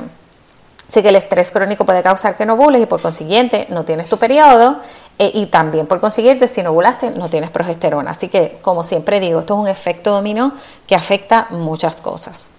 Así 0.90 1.02
que 1.02 1.10
el 1.10 1.14
estrés 1.14 1.52
crónico 1.52 1.84
puede 1.86 2.02
causar 2.02 2.36
que 2.36 2.44
no 2.44 2.54
ovules 2.54 2.82
y 2.82 2.86
por 2.86 3.00
consiguiente 3.00 3.68
no 3.68 3.84
tienes 3.84 4.08
tu 4.08 4.18
periodo 4.18 4.78
eh, 5.20 5.30
y 5.34 5.46
también 5.46 5.86
por 5.86 6.00
consiguiente 6.00 6.48
si 6.48 6.64
no 6.64 6.70
ovulaste 6.70 7.12
no 7.12 7.28
tienes 7.28 7.50
progesterona. 7.50 8.10
Así 8.10 8.26
que 8.26 8.58
como 8.60 8.82
siempre 8.82 9.20
digo, 9.20 9.38
esto 9.38 9.54
es 9.54 9.60
un 9.60 9.68
efecto 9.68 10.10
dominó 10.10 10.52
que 10.88 10.96
afecta 10.96 11.46
muchas 11.50 12.00
cosas. 12.00 12.50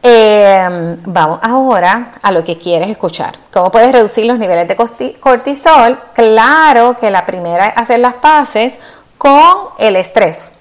Em, 0.00 0.96
vamos 1.06 1.40
ahora 1.42 2.12
a 2.22 2.30
lo 2.30 2.44
que 2.44 2.56
quieres 2.56 2.88
escuchar. 2.88 3.34
¿Cómo 3.52 3.70
puedes 3.70 3.90
reducir 3.90 4.26
los 4.26 4.38
niveles 4.38 4.68
de 4.68 4.76
cortisol? 5.18 5.98
Claro 6.14 6.96
que 6.96 7.10
la 7.10 7.26
primera 7.26 7.68
es 7.68 7.76
hacer 7.76 7.98
las 7.98 8.14
paces 8.14 8.78
con 9.16 9.70
el 9.78 9.96
estrés. 9.96 10.52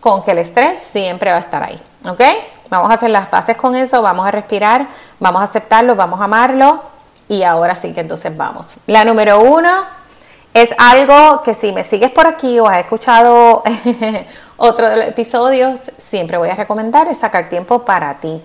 Con 0.00 0.22
que 0.24 0.32
el 0.32 0.38
estrés 0.38 0.78
siempre 0.78 1.30
va 1.30 1.36
a 1.36 1.40
estar 1.40 1.62
ahí. 1.62 1.80
¿Ok? 2.08 2.20
Vamos 2.68 2.90
a 2.90 2.94
hacer 2.94 3.10
las 3.10 3.28
paces 3.28 3.56
con 3.56 3.76
eso, 3.76 4.02
vamos 4.02 4.26
a 4.26 4.32
respirar, 4.32 4.88
vamos 5.20 5.40
a 5.40 5.44
aceptarlo, 5.44 5.94
vamos 5.94 6.20
a 6.20 6.24
amarlo 6.24 6.82
y 7.28 7.44
ahora 7.44 7.76
sí 7.76 7.92
que 7.92 8.00
entonces 8.00 8.36
vamos. 8.36 8.78
La 8.86 9.04
número 9.04 9.40
uno 9.40 9.84
es 10.52 10.74
algo 10.76 11.42
que 11.42 11.54
si 11.54 11.72
me 11.72 11.84
sigues 11.84 12.10
por 12.10 12.26
aquí 12.26 12.58
o 12.58 12.66
has 12.66 12.78
escuchado 12.78 13.62
otro 14.56 14.90
de 14.90 14.96
los 14.96 15.06
episodios, 15.06 15.80
siempre 15.98 16.36
voy 16.36 16.48
a 16.48 16.56
recomendar 16.56 17.06
es 17.08 17.18
sacar 17.18 17.48
tiempo 17.48 17.84
para 17.84 18.14
ti. 18.14 18.42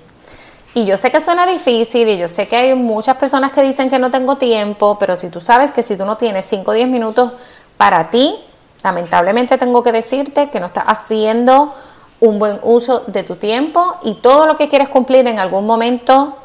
Y 0.73 0.85
yo 0.85 0.95
sé 0.95 1.11
que 1.11 1.19
suena 1.19 1.45
difícil 1.45 2.07
y 2.07 2.17
yo 2.17 2.29
sé 2.29 2.47
que 2.47 2.55
hay 2.55 2.75
muchas 2.75 3.17
personas 3.17 3.51
que 3.51 3.61
dicen 3.61 3.89
que 3.89 3.99
no 3.99 4.09
tengo 4.09 4.37
tiempo, 4.37 4.97
pero 4.97 5.17
si 5.17 5.29
tú 5.29 5.41
sabes 5.41 5.71
que 5.71 5.83
si 5.83 5.97
tú 5.97 6.05
no 6.05 6.15
tienes 6.15 6.45
5 6.45 6.71
o 6.71 6.73
10 6.73 6.87
minutos 6.87 7.33
para 7.75 8.09
ti, 8.09 8.39
lamentablemente 8.83 9.57
tengo 9.57 9.83
que 9.83 9.91
decirte 9.91 10.49
que 10.49 10.59
no 10.61 10.67
estás 10.67 10.85
haciendo 10.87 11.73
un 12.21 12.39
buen 12.39 12.59
uso 12.63 13.03
de 13.07 13.23
tu 13.23 13.35
tiempo 13.35 13.97
y 14.03 14.15
todo 14.15 14.45
lo 14.45 14.55
que 14.55 14.69
quieres 14.69 14.87
cumplir 14.87 15.27
en 15.27 15.39
algún 15.39 15.65
momento 15.65 16.37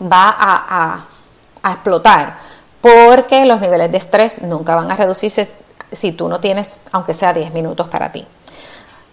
va 0.00 0.36
a, 0.38 1.04
explotar 1.64 2.38
porque 2.80 3.44
los 3.44 3.60
niveles 3.60 3.90
de 3.92 3.96
estrés 3.96 4.42
nunca 4.42 4.74
van 4.74 4.90
a 4.90 4.96
reducirse 4.96 5.48
si 5.92 6.10
tú 6.10 6.28
no 6.28 6.40
tienes, 6.40 6.70
aunque 6.90 7.14
sea 7.14 7.32
10 7.32 7.52
minutos 7.52 7.88
para 7.88 8.10
ti. 8.10 8.26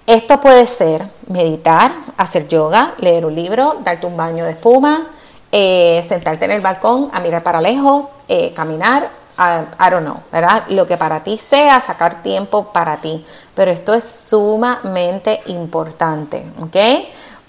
Esto 0.10 0.42
puede 0.42 0.66
ser 0.66 1.06
meditar, 1.28 1.92
hacer 2.18 2.48
yoga, 2.48 2.96
leer 2.98 3.28
un 3.28 3.36
libro, 3.36 3.78
darte 3.84 4.08
un 4.08 4.18
baño 4.18 4.44
de 4.44 4.54
espuma, 4.54 5.12
eh, 5.52 6.04
sentarte 6.08 6.46
en 6.46 6.52
el 6.52 6.62
balcón 6.62 7.12
a 7.14 7.20
mirar 7.20 7.44
para 7.44 7.62
lejos, 7.62 8.06
eh, 8.28 8.52
caminar 8.56 9.12
I, 9.38 9.92
don't 9.92 10.04
know, 10.04 10.18
¿verdad? 10.32 10.64
Lo 10.70 10.88
que 10.88 10.98
para 10.98 11.22
ti 11.22 11.38
sea, 11.38 11.80
sacar 11.80 12.24
tiempo 12.24 12.74
para 12.74 13.00
ti. 13.00 13.24
Pero 13.54 13.70
esto 13.70 13.94
es 13.94 14.04
sumamente 14.04 15.42
importante, 15.46 16.44
¿ok? 16.60 16.76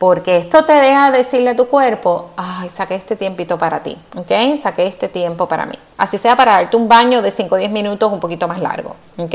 Porque 0.00 0.38
esto 0.38 0.64
te 0.64 0.72
deja 0.72 1.10
decirle 1.10 1.50
a 1.50 1.56
tu 1.56 1.68
cuerpo, 1.68 2.30
ay, 2.34 2.70
saqué 2.70 2.94
este 2.94 3.16
tiempito 3.16 3.58
para 3.58 3.80
ti, 3.80 3.98
¿ok? 4.16 4.58
Saqué 4.58 4.86
este 4.86 5.08
tiempo 5.08 5.46
para 5.46 5.66
mí. 5.66 5.74
Así 5.98 6.16
sea 6.16 6.34
para 6.36 6.52
darte 6.52 6.74
un 6.74 6.88
baño 6.88 7.20
de 7.20 7.30
5 7.30 7.54
o 7.54 7.58
10 7.58 7.70
minutos 7.70 8.10
un 8.10 8.18
poquito 8.18 8.48
más 8.48 8.62
largo, 8.62 8.96
¿ok? 9.18 9.34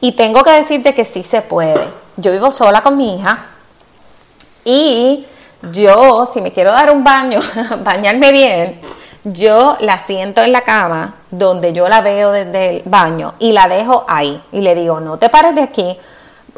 Y 0.00 0.12
tengo 0.12 0.42
que 0.44 0.52
decirte 0.52 0.94
que 0.94 1.04
sí 1.04 1.22
se 1.22 1.42
puede. 1.42 1.86
Yo 2.16 2.32
vivo 2.32 2.50
sola 2.50 2.80
con 2.80 2.96
mi 2.96 3.16
hija 3.16 3.48
y 4.64 5.26
yo, 5.70 6.24
si 6.24 6.40
me 6.40 6.52
quiero 6.52 6.72
dar 6.72 6.90
un 6.90 7.04
baño, 7.04 7.40
bañarme 7.84 8.32
bien, 8.32 8.80
yo 9.24 9.76
la 9.80 9.98
siento 9.98 10.40
en 10.40 10.52
la 10.52 10.62
cama 10.62 11.16
donde 11.30 11.74
yo 11.74 11.86
la 11.90 12.00
veo 12.00 12.32
desde 12.32 12.76
el 12.76 12.82
baño 12.86 13.34
y 13.38 13.52
la 13.52 13.68
dejo 13.68 14.06
ahí 14.08 14.42
y 14.52 14.62
le 14.62 14.74
digo, 14.74 15.00
no 15.00 15.18
te 15.18 15.28
pares 15.28 15.54
de 15.54 15.62
aquí, 15.62 15.98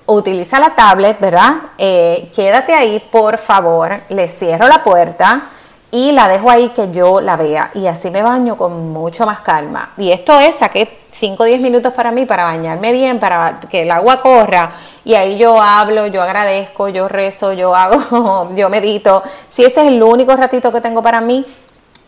utiliza 0.06 0.58
la 0.58 0.74
tablet, 0.74 1.18
¿verdad? 1.20 1.54
Eh, 1.78 2.30
quédate 2.34 2.74
ahí, 2.74 3.02
por 3.10 3.38
favor, 3.38 4.02
le 4.08 4.28
cierro 4.28 4.68
la 4.68 4.82
puerta 4.82 5.48
y 5.90 6.12
la 6.12 6.26
dejo 6.28 6.50
ahí 6.50 6.70
que 6.70 6.90
yo 6.90 7.20
la 7.20 7.36
vea 7.36 7.70
y 7.74 7.86
así 7.86 8.10
me 8.10 8.22
baño 8.22 8.56
con 8.56 8.92
mucho 8.92 9.26
más 9.26 9.40
calma. 9.40 9.92
Y 9.96 10.10
esto 10.10 10.38
es, 10.40 10.56
saqué 10.56 11.04
5 11.10 11.42
o 11.42 11.46
10 11.46 11.60
minutos 11.60 11.92
para 11.92 12.10
mí, 12.10 12.26
para 12.26 12.44
bañarme 12.44 12.90
bien, 12.90 13.20
para 13.20 13.60
que 13.70 13.82
el 13.82 13.90
agua 13.90 14.20
corra 14.20 14.72
y 15.04 15.14
ahí 15.14 15.38
yo 15.38 15.60
hablo, 15.60 16.06
yo 16.06 16.22
agradezco, 16.22 16.88
yo 16.88 17.08
rezo, 17.08 17.52
yo 17.52 17.74
hago, 17.74 18.50
yo 18.56 18.68
medito. 18.70 19.22
Si 19.48 19.64
ese 19.64 19.82
es 19.82 19.88
el 19.88 20.02
único 20.02 20.34
ratito 20.34 20.72
que 20.72 20.80
tengo 20.80 21.02
para 21.02 21.20
mí, 21.20 21.44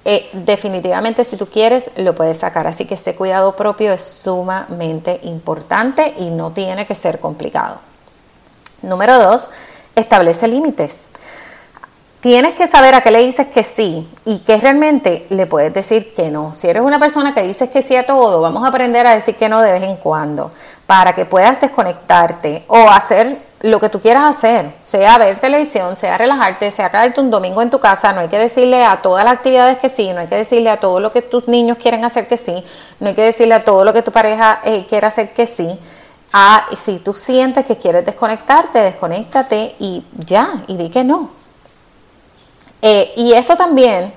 eh, 0.08 0.30
definitivamente 0.32 1.24
si 1.24 1.36
tú 1.36 1.48
quieres 1.48 1.90
lo 1.96 2.14
puedes 2.14 2.38
sacar. 2.38 2.68
Así 2.68 2.84
que 2.84 2.94
este 2.94 3.16
cuidado 3.16 3.56
propio 3.56 3.92
es 3.92 4.04
sumamente 4.04 5.18
importante 5.24 6.14
y 6.18 6.30
no 6.30 6.52
tiene 6.52 6.86
que 6.86 6.94
ser 6.94 7.18
complicado. 7.18 7.80
Número 8.82 9.18
dos, 9.18 9.50
establece 9.96 10.46
límites. 10.46 11.08
Tienes 12.20 12.54
que 12.54 12.68
saber 12.68 12.94
a 12.94 13.00
qué 13.00 13.10
le 13.10 13.24
dices 13.24 13.48
que 13.48 13.64
sí 13.64 14.08
y 14.24 14.38
qué 14.38 14.58
realmente 14.58 15.26
le 15.28 15.48
puedes 15.48 15.74
decir 15.74 16.14
que 16.14 16.30
no. 16.30 16.54
Si 16.56 16.68
eres 16.68 16.84
una 16.84 17.00
persona 17.00 17.34
que 17.34 17.42
dices 17.42 17.68
que 17.70 17.82
sí 17.82 17.96
a 17.96 18.06
todo, 18.06 18.40
vamos 18.40 18.64
a 18.64 18.68
aprender 18.68 19.08
a 19.08 19.14
decir 19.16 19.34
que 19.34 19.48
no 19.48 19.60
de 19.60 19.72
vez 19.72 19.82
en 19.82 19.96
cuando 19.96 20.52
para 20.86 21.16
que 21.16 21.24
puedas 21.24 21.60
desconectarte 21.60 22.64
o 22.68 22.88
hacer 22.88 23.38
lo 23.66 23.80
que 23.80 23.88
tú 23.88 24.00
quieras 24.00 24.36
hacer, 24.36 24.74
sea 24.84 25.18
ver 25.18 25.40
televisión, 25.40 25.96
sea 25.96 26.16
relajarte, 26.16 26.70
sea 26.70 26.88
quedarte 26.88 27.20
un 27.20 27.30
domingo 27.30 27.62
en 27.62 27.70
tu 27.70 27.80
casa, 27.80 28.12
no 28.12 28.20
hay 28.20 28.28
que 28.28 28.38
decirle 28.38 28.84
a 28.84 29.02
todas 29.02 29.24
las 29.24 29.34
actividades 29.34 29.78
que 29.78 29.88
sí, 29.88 30.12
no 30.12 30.20
hay 30.20 30.28
que 30.28 30.36
decirle 30.36 30.70
a 30.70 30.78
todo 30.78 31.00
lo 31.00 31.10
que 31.10 31.20
tus 31.22 31.48
niños 31.48 31.76
quieren 31.78 32.04
hacer 32.04 32.28
que 32.28 32.36
sí, 32.36 32.64
no 33.00 33.08
hay 33.08 33.14
que 33.14 33.22
decirle 33.22 33.54
a 33.54 33.64
todo 33.64 33.84
lo 33.84 33.92
que 33.92 34.02
tu 34.02 34.12
pareja 34.12 34.60
eh, 34.64 34.86
quiere 34.88 35.06
hacer 35.06 35.32
que 35.32 35.46
sí. 35.46 35.78
Ah, 36.32 36.66
si 36.76 36.98
tú 36.98 37.14
sientes 37.14 37.64
que 37.64 37.76
quieres 37.76 38.04
desconectarte, 38.04 38.78
desconéctate 38.78 39.74
y 39.78 40.04
ya, 40.24 40.62
y 40.68 40.76
di 40.76 40.88
que 40.90 41.02
no. 41.02 41.30
Eh, 42.82 43.12
y 43.16 43.32
esto 43.32 43.56
también, 43.56 44.12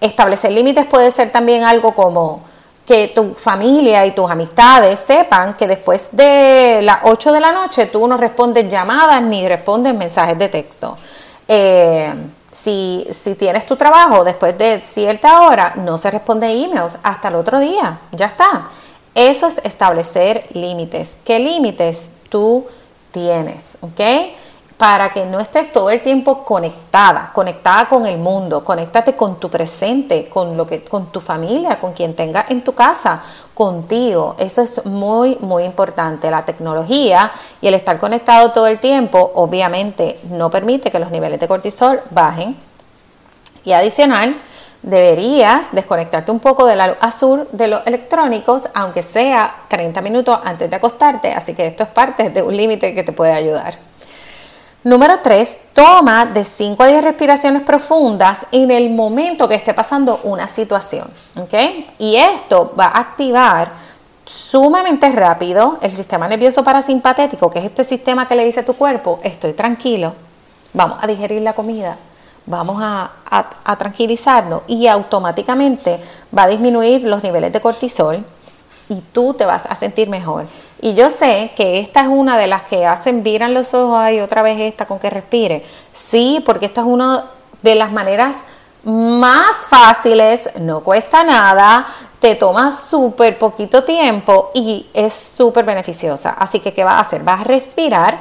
establecer 0.00 0.52
límites 0.52 0.84
puede 0.86 1.10
ser 1.10 1.30
también 1.30 1.64
algo 1.64 1.94
como 1.94 2.42
que 2.90 3.06
tu 3.14 3.34
familia 3.34 4.04
y 4.04 4.10
tus 4.10 4.28
amistades 4.28 4.98
sepan 4.98 5.54
que 5.54 5.68
después 5.68 6.08
de 6.10 6.80
las 6.82 6.98
8 7.04 7.32
de 7.32 7.40
la 7.40 7.52
noche 7.52 7.86
tú 7.86 8.04
no 8.08 8.16
respondes 8.16 8.68
llamadas 8.68 9.22
ni 9.22 9.46
respondes 9.46 9.94
mensajes 9.94 10.36
de 10.36 10.48
texto. 10.48 10.98
Eh, 11.46 12.12
si, 12.50 13.06
si, 13.12 13.36
tienes 13.36 13.64
tu 13.64 13.76
trabajo 13.76 14.24
después 14.24 14.58
de 14.58 14.80
cierta 14.82 15.42
hora, 15.42 15.74
no 15.76 15.98
se 15.98 16.10
responde 16.10 16.50
emails 16.50 16.98
hasta 17.04 17.28
el 17.28 17.36
otro 17.36 17.60
día. 17.60 18.00
Ya 18.10 18.26
está. 18.26 18.68
Eso 19.14 19.46
es 19.46 19.58
establecer 19.62 20.48
límites. 20.52 21.18
¿Qué 21.24 21.38
límites 21.38 22.10
tú 22.28 22.66
tienes? 23.12 23.78
¿Ok? 23.82 24.00
Para 24.80 25.12
que 25.12 25.26
no 25.26 25.40
estés 25.40 25.70
todo 25.70 25.90
el 25.90 26.00
tiempo 26.00 26.42
conectada, 26.42 27.32
conectada 27.34 27.86
con 27.86 28.06
el 28.06 28.16
mundo, 28.16 28.64
conéctate 28.64 29.14
con 29.14 29.38
tu 29.38 29.50
presente, 29.50 30.30
con 30.30 30.56
lo 30.56 30.66
que 30.66 30.82
con 30.82 31.12
tu 31.12 31.20
familia, 31.20 31.78
con 31.78 31.92
quien 31.92 32.16
tengas 32.16 32.50
en 32.50 32.64
tu 32.64 32.72
casa, 32.72 33.20
contigo. 33.52 34.36
Eso 34.38 34.62
es 34.62 34.86
muy 34.86 35.36
muy 35.42 35.64
importante. 35.64 36.30
La 36.30 36.46
tecnología 36.46 37.30
y 37.60 37.68
el 37.68 37.74
estar 37.74 37.98
conectado 37.98 38.52
todo 38.52 38.68
el 38.68 38.78
tiempo 38.78 39.32
obviamente 39.34 40.18
no 40.30 40.48
permite 40.48 40.90
que 40.90 40.98
los 40.98 41.10
niveles 41.10 41.38
de 41.40 41.46
cortisol 41.46 42.00
bajen. 42.08 42.56
Y 43.66 43.72
adicional, 43.72 44.40
deberías 44.80 45.72
desconectarte 45.72 46.32
un 46.32 46.40
poco 46.40 46.64
de 46.64 46.76
la 46.76 46.86
luz 46.86 46.96
azul 47.02 47.46
de 47.52 47.68
los 47.68 47.86
electrónicos, 47.86 48.70
aunque 48.72 49.02
sea 49.02 49.56
30 49.68 50.00
minutos 50.00 50.38
antes 50.42 50.70
de 50.70 50.76
acostarte. 50.76 51.34
Así 51.34 51.52
que 51.52 51.66
esto 51.66 51.82
es 51.82 51.90
parte 51.90 52.30
de 52.30 52.42
un 52.42 52.56
límite 52.56 52.94
que 52.94 53.02
te 53.02 53.12
puede 53.12 53.34
ayudar. 53.34 53.89
Número 54.82 55.18
3, 55.20 55.58
toma 55.74 56.24
de 56.24 56.42
5 56.42 56.82
a 56.82 56.86
10 56.86 57.04
respiraciones 57.04 57.62
profundas 57.62 58.46
en 58.50 58.70
el 58.70 58.88
momento 58.88 59.46
que 59.46 59.54
esté 59.54 59.74
pasando 59.74 60.20
una 60.24 60.48
situación. 60.48 61.10
¿ok? 61.36 61.54
Y 61.98 62.16
esto 62.16 62.72
va 62.78 62.86
a 62.86 63.00
activar 63.00 63.72
sumamente 64.24 65.12
rápido, 65.12 65.76
el 65.82 65.92
sistema 65.92 66.28
nervioso 66.28 66.64
parasimpatético, 66.64 67.50
que 67.50 67.58
es 67.58 67.66
este 67.66 67.84
sistema 67.84 68.26
que 68.26 68.34
le 68.36 68.44
dice 68.44 68.60
a 68.60 68.64
tu 68.64 68.72
cuerpo, 68.72 69.18
estoy 69.22 69.52
tranquilo, 69.52 70.14
vamos 70.72 70.98
a 71.02 71.06
digerir 71.06 71.42
la 71.42 71.52
comida, 71.52 71.98
vamos 72.46 72.80
a, 72.80 73.10
a, 73.28 73.76
tranquilizarnos 73.76 74.62
y 74.66 74.86
automáticamente 74.86 76.00
va 76.36 76.44
a 76.44 76.48
disminuir 76.48 77.04
los 77.04 77.22
niveles 77.22 77.52
de 77.52 77.60
cortisol 77.60 78.24
y 78.88 79.00
tú 79.12 79.34
te 79.34 79.44
vas 79.44 79.66
a 79.66 79.74
sentir 79.74 80.08
mejor. 80.08 80.46
Y 80.82 80.94
yo 80.94 81.10
sé 81.10 81.52
que 81.56 81.78
esta 81.78 82.00
es 82.02 82.08
una 82.08 82.38
de 82.38 82.46
las 82.46 82.62
que 82.62 82.86
hacen 82.86 83.22
viran 83.22 83.52
los 83.52 83.74
ojos 83.74 84.10
y 84.12 84.20
otra 84.20 84.42
vez 84.42 84.58
esta 84.60 84.86
con 84.86 84.98
que 84.98 85.10
respire. 85.10 85.64
Sí, 85.92 86.42
porque 86.44 86.66
esta 86.66 86.80
es 86.80 86.86
una 86.86 87.26
de 87.62 87.74
las 87.74 87.92
maneras 87.92 88.36
más 88.84 89.68
fáciles, 89.68 90.48
no 90.58 90.80
cuesta 90.80 91.22
nada, 91.22 91.86
te 92.18 92.34
toma 92.34 92.72
súper 92.72 93.38
poquito 93.38 93.84
tiempo 93.84 94.50
y 94.54 94.86
es 94.94 95.12
súper 95.12 95.64
beneficiosa. 95.64 96.30
Así 96.30 96.60
que, 96.60 96.72
¿qué 96.72 96.82
vas 96.82 96.94
a 96.94 97.00
hacer? 97.00 97.22
Vas 97.22 97.42
a 97.42 97.44
respirar. 97.44 98.18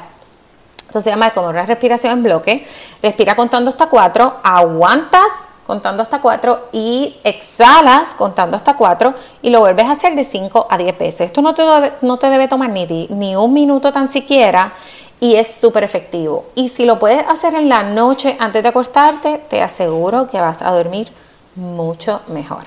Esto 0.86 1.00
se 1.00 1.12
llama 1.12 1.32
como 1.32 1.50
una 1.50 1.66
respiración 1.66 2.14
en 2.14 2.24
bloque. 2.24 2.68
Respira 3.02 3.36
contando 3.36 3.70
hasta 3.70 3.88
cuatro, 3.88 4.38
aguantas 4.44 5.28
contando 5.70 6.02
hasta 6.02 6.20
cuatro 6.20 6.62
y 6.72 7.16
exhalas 7.24 8.16
contando 8.16 8.58
hasta 8.58 8.76
cuatro 8.76 9.14
y 9.44 9.52
lo 9.52 9.60
vuelves 9.60 9.86
a 9.86 9.92
hacer 9.92 10.16
de 10.16 10.24
5 10.24 10.66
a 10.68 10.80
10 10.80 10.98
veces. 10.98 11.22
Esto 11.22 11.44
no 11.44 11.54
te 11.54 11.62
debe, 11.62 11.94
no 12.02 12.18
te 12.18 12.28
debe 12.28 12.48
tomar 12.48 12.72
ni, 12.72 12.88
ni 13.12 13.36
un 13.36 13.54
minuto 13.54 13.92
tan 13.92 14.10
siquiera 14.10 14.74
y 15.20 15.36
es 15.36 15.54
súper 15.62 15.84
efectivo. 15.84 16.46
Y 16.56 16.70
si 16.70 16.86
lo 16.86 16.98
puedes 16.98 17.24
hacer 17.28 17.54
en 17.54 17.70
la 17.70 17.84
noche 17.84 18.36
antes 18.40 18.64
de 18.64 18.70
acostarte, 18.70 19.44
te 19.48 19.62
aseguro 19.62 20.28
que 20.28 20.42
vas 20.42 20.64
a 20.64 20.72
dormir 20.72 21.12
mucho 21.54 22.22
mejor. 22.30 22.64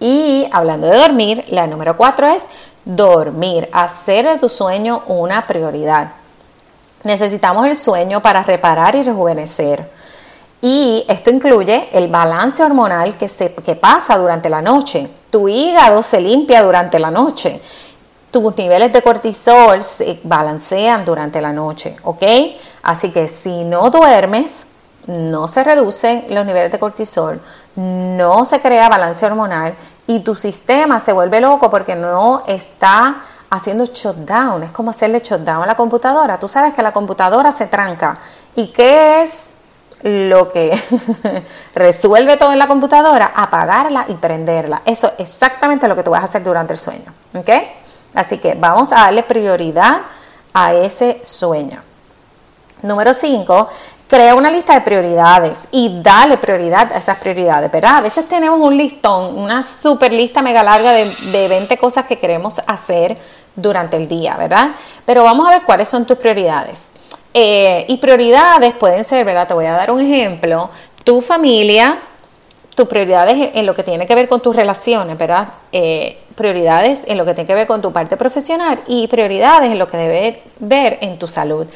Y 0.00 0.48
hablando 0.50 0.88
de 0.88 0.96
dormir, 0.96 1.44
la 1.50 1.68
número 1.68 1.96
cuatro 1.96 2.26
es 2.26 2.46
dormir, 2.84 3.68
hacer 3.72 4.26
de 4.26 4.38
tu 4.40 4.48
sueño 4.48 5.04
una 5.06 5.46
prioridad. 5.46 6.14
Necesitamos 7.04 7.64
el 7.64 7.76
sueño 7.76 8.20
para 8.20 8.42
reparar 8.42 8.96
y 8.96 9.04
rejuvenecer. 9.04 9.88
Y 10.60 11.04
esto 11.08 11.30
incluye 11.30 11.88
el 11.92 12.08
balance 12.08 12.62
hormonal 12.62 13.16
que, 13.16 13.28
se, 13.28 13.54
que 13.54 13.76
pasa 13.76 14.18
durante 14.18 14.48
la 14.48 14.60
noche. 14.60 15.08
Tu 15.30 15.48
hígado 15.48 16.02
se 16.02 16.20
limpia 16.20 16.62
durante 16.62 16.98
la 16.98 17.10
noche 17.10 17.60
tus 18.30 18.56
niveles 18.56 18.92
de 18.92 19.02
cortisol 19.02 19.82
se 19.82 20.20
balancean 20.22 21.04
durante 21.04 21.40
la 21.40 21.52
noche, 21.52 21.96
¿ok? 22.02 22.22
Así 22.82 23.10
que 23.10 23.28
si 23.28 23.64
no 23.64 23.90
duermes, 23.90 24.66
no 25.06 25.48
se 25.48 25.64
reducen 25.64 26.26
los 26.28 26.44
niveles 26.44 26.70
de 26.70 26.78
cortisol, 26.78 27.40
no 27.76 28.44
se 28.44 28.60
crea 28.60 28.88
balance 28.88 29.24
hormonal 29.24 29.74
y 30.06 30.20
tu 30.20 30.36
sistema 30.36 31.00
se 31.00 31.12
vuelve 31.12 31.40
loco 31.40 31.70
porque 31.70 31.94
no 31.94 32.42
está 32.46 33.22
haciendo 33.50 33.86
shutdown. 33.86 34.64
Es 34.64 34.72
como 34.72 34.90
hacerle 34.90 35.20
shutdown 35.20 35.62
a 35.62 35.66
la 35.66 35.76
computadora. 35.76 36.38
Tú 36.38 36.48
sabes 36.48 36.74
que 36.74 36.82
la 36.82 36.92
computadora 36.92 37.52
se 37.52 37.66
tranca. 37.66 38.18
¿Y 38.54 38.66
qué 38.68 39.22
es 39.22 39.47
lo 40.02 40.50
que 40.52 40.78
resuelve 41.74 42.36
todo 42.36 42.52
en 42.52 42.58
la 42.58 42.66
computadora? 42.66 43.32
Apagarla 43.34 44.06
y 44.08 44.14
prenderla. 44.14 44.82
Eso 44.84 45.08
es 45.18 45.30
exactamente 45.30 45.88
lo 45.88 45.96
que 45.96 46.02
tú 46.02 46.10
vas 46.10 46.22
a 46.22 46.26
hacer 46.26 46.42
durante 46.42 46.72
el 46.72 46.78
sueño. 46.78 47.12
¿Ok? 47.34 47.50
Así 48.14 48.38
que 48.38 48.54
vamos 48.54 48.92
a 48.92 48.96
darle 48.96 49.22
prioridad 49.22 50.02
a 50.54 50.72
ese 50.72 51.20
sueño. 51.22 51.82
Número 52.82 53.12
5, 53.12 53.68
crea 54.08 54.34
una 54.34 54.50
lista 54.50 54.74
de 54.74 54.80
prioridades 54.80 55.68
y 55.70 56.00
dale 56.02 56.38
prioridad 56.38 56.92
a 56.92 56.98
esas 56.98 57.18
prioridades, 57.18 57.70
¿verdad? 57.70 57.96
A 57.96 58.00
veces 58.00 58.28
tenemos 58.28 58.58
un 58.60 58.76
listón, 58.76 59.36
una 59.38 59.62
super 59.62 60.12
lista 60.12 60.42
mega 60.42 60.62
larga 60.62 60.92
de, 60.92 61.04
de 61.04 61.48
20 61.48 61.76
cosas 61.76 62.06
que 62.06 62.18
queremos 62.18 62.60
hacer 62.66 63.18
durante 63.54 63.96
el 63.96 64.08
día, 64.08 64.36
¿verdad? 64.36 64.70
Pero 65.04 65.24
vamos 65.24 65.46
a 65.46 65.50
ver 65.50 65.62
cuáles 65.64 65.88
son 65.88 66.06
tus 66.06 66.18
prioridades. 66.18 66.92
Eh, 67.34 67.84
y 67.88 67.96
prioridades 67.98 68.74
pueden 68.74 69.04
ser, 69.04 69.24
¿verdad? 69.24 69.46
Te 69.46 69.54
voy 69.54 69.66
a 69.66 69.72
dar 69.72 69.90
un 69.90 70.00
ejemplo. 70.00 70.70
Tu 71.04 71.20
familia, 71.20 71.98
tus 72.74 72.86
prioridades 72.86 73.50
en 73.54 73.66
lo 73.66 73.74
que 73.74 73.82
tiene 73.82 74.06
que 74.06 74.14
ver 74.14 74.28
con 74.28 74.40
tus 74.40 74.54
relaciones, 74.54 75.16
¿verdad? 75.18 75.48
Eh, 75.72 76.18
prioridades 76.34 77.02
en 77.06 77.18
lo 77.18 77.24
que 77.24 77.34
tiene 77.34 77.46
que 77.46 77.54
ver 77.54 77.66
con 77.66 77.82
tu 77.82 77.92
parte 77.92 78.16
profesional 78.16 78.80
y 78.86 79.08
prioridades 79.08 79.70
en 79.70 79.78
lo 79.78 79.86
que 79.88 79.96
debes 79.96 80.36
ver 80.60 80.98
en 81.00 81.18
tu 81.18 81.28
salud. 81.28 81.66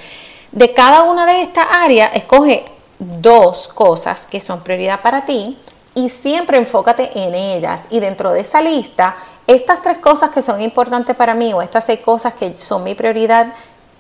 De 0.53 0.73
cada 0.73 1.03
una 1.03 1.27
de 1.27 1.43
estas 1.43 1.67
áreas, 1.71 2.11
escoge 2.15 2.65
dos 2.99 3.69
cosas 3.69 4.27
que 4.27 4.41
son 4.41 4.61
prioridad 4.61 5.01
para 5.01 5.25
ti 5.25 5.59
y 5.95 6.09
siempre 6.09 6.59
enfócate 6.59 7.11
en 7.15 7.35
ellas. 7.35 7.85
Y 7.91 8.01
dentro 8.01 8.33
de 8.33 8.41
esa 8.41 8.63
lista, 8.63 9.17
estas 9.47 9.83
tres 9.83 9.99
cosas 9.99 10.31
que 10.31 10.43
son 10.43 10.61
importantes 10.63 11.17
para 11.17 11.35
mí 11.35 11.53
o 11.53 11.63
estas 11.63 11.87
seis 11.87 12.01
cosas 12.01 12.35
que 12.35 12.57
son 12.59 12.85
mi 12.85 12.95
prioridad, 12.95 13.49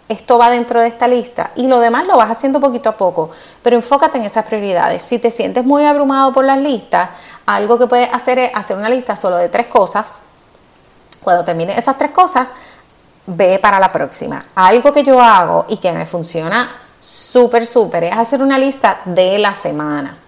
esto 0.08 0.38
va 0.38 0.50
dentro 0.50 0.80
de 0.80 0.88
esta 0.88 1.08
lista 1.08 1.52
y 1.56 1.66
lo 1.66 1.80
demás 1.80 2.06
lo 2.06 2.16
vas 2.16 2.30
haciendo 2.30 2.60
poquito 2.60 2.88
a 2.88 2.96
poco, 2.96 3.30
pero 3.62 3.76
enfócate 3.76 4.18
en 4.18 4.24
esas 4.24 4.44
prioridades. 4.44 5.02
Si 5.02 5.18
te 5.18 5.30
sientes 5.30 5.64
muy 5.64 5.84
abrumado 5.84 6.32
por 6.32 6.44
las 6.44 6.58
listas, 6.58 7.10
algo 7.46 7.78
que 7.78 7.86
puedes 7.86 8.12
hacer 8.12 8.38
es 8.38 8.50
hacer 8.54 8.76
una 8.76 8.88
lista 8.88 9.16
solo 9.16 9.36
de 9.36 9.48
tres 9.48 9.66
cosas. 9.66 10.22
Cuando 11.22 11.44
termine 11.44 11.78
esas 11.78 11.96
tres 11.96 12.10
cosas, 12.10 12.50
ve 13.26 13.58
para 13.60 13.78
la 13.78 13.92
próxima. 13.92 14.44
Algo 14.54 14.92
que 14.92 15.04
yo 15.04 15.20
hago 15.20 15.66
y 15.68 15.76
que 15.78 15.92
me 15.92 16.06
funciona 16.06 16.76
súper, 17.00 17.66
súper 17.66 18.04
es 18.04 18.16
hacer 18.16 18.42
una 18.42 18.58
lista 18.58 19.00
de 19.04 19.38
la 19.38 19.54
semana. 19.54 20.21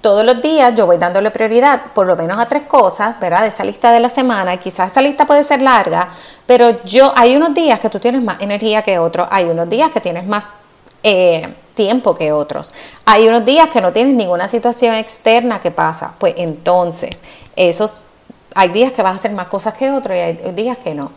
Todos 0.00 0.24
los 0.24 0.40
días 0.40 0.74
yo 0.76 0.86
voy 0.86 0.96
dándole 0.96 1.32
prioridad 1.32 1.82
por 1.92 2.06
lo 2.06 2.14
menos 2.14 2.38
a 2.38 2.46
tres 2.46 2.62
cosas, 2.64 3.18
¿verdad? 3.18 3.42
De 3.42 3.48
esa 3.48 3.64
lista 3.64 3.90
de 3.90 3.98
la 3.98 4.08
semana. 4.08 4.56
Quizás 4.56 4.92
esa 4.92 5.02
lista 5.02 5.26
puede 5.26 5.42
ser 5.42 5.60
larga, 5.60 6.08
pero 6.46 6.84
yo 6.84 7.12
hay 7.16 7.36
unos 7.36 7.52
días 7.52 7.80
que 7.80 7.90
tú 7.90 7.98
tienes 7.98 8.22
más 8.22 8.40
energía 8.40 8.82
que 8.82 8.98
otros, 8.98 9.26
hay 9.30 9.46
unos 9.46 9.68
días 9.68 9.90
que 9.90 10.00
tienes 10.00 10.24
más 10.26 10.54
eh, 11.02 11.52
tiempo 11.74 12.14
que 12.14 12.30
otros, 12.30 12.72
hay 13.04 13.28
unos 13.28 13.44
días 13.44 13.70
que 13.70 13.80
no 13.80 13.92
tienes 13.92 14.14
ninguna 14.14 14.46
situación 14.46 14.94
externa 14.94 15.60
que 15.60 15.72
pasa. 15.72 16.14
Pues 16.18 16.34
entonces, 16.36 17.20
esos 17.56 18.04
hay 18.54 18.68
días 18.68 18.92
que 18.92 19.02
vas 19.02 19.14
a 19.14 19.16
hacer 19.16 19.32
más 19.32 19.48
cosas 19.48 19.74
que 19.74 19.90
otros 19.90 20.16
y 20.16 20.20
hay 20.20 20.52
días 20.54 20.78
que 20.78 20.94
no. 20.94 21.10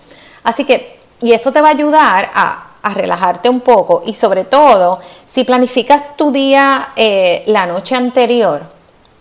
Así 0.44 0.66
que, 0.66 1.00
y 1.22 1.34
esto 1.34 1.52
te 1.52 1.62
va 1.62 1.68
a 1.68 1.72
ayudar 1.72 2.32
a, 2.34 2.71
relajarte 2.84 3.50
un 3.50 3.62
poco 3.62 4.04
y 4.06 4.14
sobre 4.14 4.44
todo, 4.44 5.00
si 5.26 5.44
planificas 5.44 6.18
tu 6.18 6.32
día 6.32 6.90
eh, 6.96 7.44
la 7.48 7.66
noche 7.66 7.96
anterior, 7.96 8.64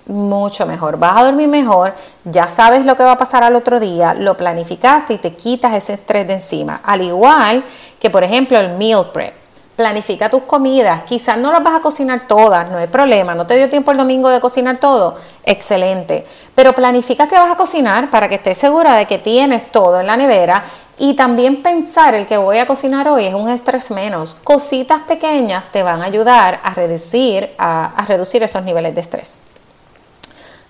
mucho 0.07 0.67
mejor. 0.67 0.99
Vas 0.99 1.17
a 1.17 1.25
dormir 1.25 1.49
mejor, 1.49 1.95
ya 2.25 2.49
sabes 2.49 2.85
lo 2.85 2.97
que 2.97 3.05
va 3.05 3.13
a 3.13 3.19
pasar 3.19 3.43
al 3.43 3.55
otro 3.55 3.81
día, 3.81 4.15
lo 4.15 4.37
planificaste 4.37 5.15
y 5.15 5.19
te 5.19 5.35
quitas 5.35 5.75
ese 5.75 5.95
estrés 5.95 6.27
de 6.27 6.35
encima. 6.35 6.81
Al 6.85 7.03
igual 7.03 7.65
que, 8.01 8.11
por 8.11 8.25
ejemplo, 8.25 8.59
el 8.59 8.77
meal 8.77 9.11
prep. 9.13 9.40
Planifica 9.81 10.29
tus 10.29 10.43
comidas. 10.43 11.05
Quizás 11.05 11.39
no 11.39 11.51
las 11.51 11.63
vas 11.63 11.77
a 11.77 11.81
cocinar 11.81 12.29
todas, 12.29 12.71
no 12.71 12.77
hay 12.77 12.87
problema. 12.87 13.35
No 13.35 13.47
te 13.47 13.57
dio 13.57 13.71
tiempo 13.71 13.93
el 13.93 13.97
domingo 13.97 14.29
de 14.29 14.39
cocinar 14.39 14.77
todo. 14.77 15.17
Excelente. 15.43 16.27
Pero 16.55 16.75
planifica 16.75 17.27
que 17.27 17.35
vas 17.37 17.51
a 17.51 17.57
cocinar 17.57 18.11
para 18.11 18.29
que 18.29 18.35
estés 18.35 18.59
segura 18.59 18.95
de 18.97 19.07
que 19.07 19.17
tienes 19.17 19.73
todo 19.73 19.99
en 20.01 20.07
la 20.07 20.19
nevera. 20.19 20.65
Y 20.99 21.15
también 21.15 21.63
pensar 21.63 22.15
el 22.15 22.27
que 22.27 22.37
voy 22.37 22.59
a 22.59 22.67
cocinar 22.67 23.09
hoy 23.09 23.25
es 23.25 23.35
un 23.35 23.49
estrés 23.49 23.91
menos. 23.91 24.35
Cositas 24.45 25.05
pequeñas 25.05 25.73
te 25.73 25.83
van 25.83 26.03
a 26.03 26.05
ayudar 26.05 26.61
a 26.63 26.75
reducir, 26.75 27.49
a, 27.57 28.05
reducir 28.07 28.43
esos 28.43 28.63
niveles 28.63 28.95
de 28.95 29.01
estrés. 29.01 29.39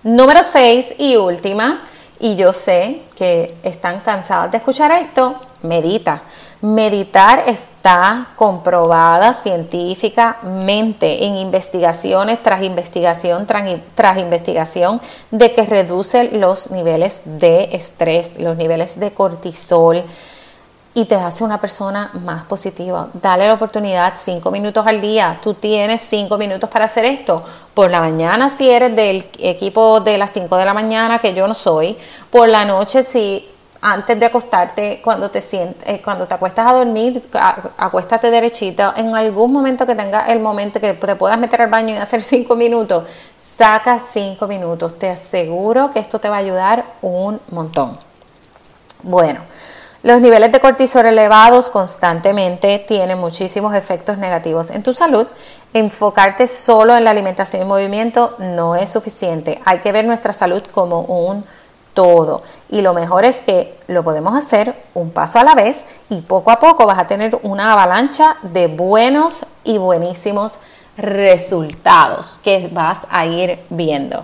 Número 0.03 0.41
6 0.41 0.93
y 0.99 1.17
última, 1.17 1.83
y 2.17 2.37
yo 2.37 2.53
sé 2.53 3.01
que 3.17 3.57
están 3.63 3.99
cansadas 3.99 4.51
de 4.51 4.57
escuchar 4.59 4.89
esto, 4.93 5.35
medita. 5.63 6.21
Meditar 6.61 7.45
está 7.47 8.27
comprobada 8.35 9.33
científicamente 9.33 11.25
en 11.25 11.35
investigaciones 11.37 12.43
tras 12.43 12.61
investigación 12.61 13.47
tras, 13.47 14.17
investigación 14.19 15.01
de 15.31 15.53
que 15.53 15.65
reduce 15.65 16.25
los 16.37 16.69
niveles 16.69 17.23
de 17.25 17.69
estrés, 17.71 18.39
los 18.39 18.57
niveles 18.57 18.99
de 18.99 19.11
cortisol 19.11 20.03
y 20.93 21.05
te 21.05 21.15
hace 21.15 21.43
una 21.43 21.59
persona 21.59 22.11
más 22.13 22.43
positiva. 22.43 23.09
Dale 23.13 23.47
la 23.47 23.53
oportunidad, 23.53 24.13
cinco 24.17 24.51
minutos 24.51 24.85
al 24.85 25.01
día. 25.01 25.39
Tú 25.41 25.55
tienes 25.55 26.01
cinco 26.01 26.37
minutos 26.37 26.69
para 26.69 26.85
hacer 26.85 27.05
esto. 27.05 27.43
Por 27.73 27.89
la 27.89 28.01
mañana, 28.01 28.49
si 28.49 28.69
eres 28.69 28.95
del 28.95 29.25
equipo 29.39 29.99
de 29.99 30.19
las 30.19 30.29
5 30.31 30.55
de 30.57 30.65
la 30.65 30.75
mañana, 30.75 31.17
que 31.17 31.33
yo 31.33 31.47
no 31.47 31.55
soy. 31.55 31.97
Por 32.29 32.49
la 32.49 32.65
noche, 32.65 33.01
si 33.01 33.49
antes 33.81 34.19
de 34.19 34.27
acostarte, 34.27 35.01
cuando 35.03 35.31
te 35.31 35.41
sientes, 35.41 35.81
eh, 35.87 36.01
cuando 36.03 36.27
te 36.27 36.35
acuestas 36.35 36.67
a 36.67 36.73
dormir, 36.73 37.21
acuéstate 37.77 38.29
derechito. 38.29 38.93
En 38.95 39.15
algún 39.15 39.51
momento 39.51 39.87
que 39.87 39.95
tengas 39.95 40.29
el 40.29 40.39
momento 40.39 40.79
que 40.79 40.93
te 40.93 41.15
puedas 41.15 41.39
meter 41.39 41.63
al 41.63 41.69
baño 41.69 41.95
y 41.95 41.97
hacer 41.97 42.21
cinco 42.21 42.55
minutos, 42.55 43.05
saca 43.57 43.99
cinco 43.99 44.47
minutos. 44.47 44.99
Te 44.99 45.09
aseguro 45.09 45.91
que 45.91 45.99
esto 45.99 46.19
te 46.19 46.29
va 46.29 46.35
a 46.35 46.39
ayudar 46.39 46.85
un 47.01 47.41
montón. 47.49 47.97
Bueno, 49.01 49.39
los 50.03 50.21
niveles 50.21 50.51
de 50.51 50.59
cortisol 50.59 51.07
elevados 51.07 51.69
constantemente 51.69 52.79
tienen 52.87 53.17
muchísimos 53.17 53.73
efectos 53.73 54.19
negativos 54.19 54.69
en 54.69 54.83
tu 54.83 54.93
salud. 54.93 55.25
Enfocarte 55.73 56.47
solo 56.47 56.95
en 56.95 57.03
la 57.03 57.11
alimentación 57.11 57.63
y 57.63 57.65
movimiento 57.65 58.35
no 58.37 58.75
es 58.75 58.91
suficiente. 58.91 59.59
Hay 59.65 59.79
que 59.79 59.91
ver 59.91 60.05
nuestra 60.05 60.33
salud 60.33 60.61
como 60.71 61.01
un 61.01 61.45
todo. 61.93 62.41
Y 62.69 62.81
lo 62.81 62.93
mejor 62.93 63.25
es 63.25 63.41
que 63.41 63.77
lo 63.87 64.03
podemos 64.03 64.35
hacer 64.35 64.75
un 64.93 65.11
paso 65.11 65.39
a 65.39 65.43
la 65.43 65.55
vez 65.55 65.85
y 66.09 66.21
poco 66.21 66.51
a 66.51 66.59
poco 66.59 66.85
vas 66.85 66.99
a 66.99 67.07
tener 67.07 67.37
una 67.43 67.73
avalancha 67.73 68.37
de 68.41 68.67
buenos 68.67 69.45
y 69.63 69.77
buenísimos 69.77 70.59
resultados 70.97 72.39
que 72.43 72.69
vas 72.71 73.07
a 73.09 73.25
ir 73.25 73.59
viendo. 73.69 74.23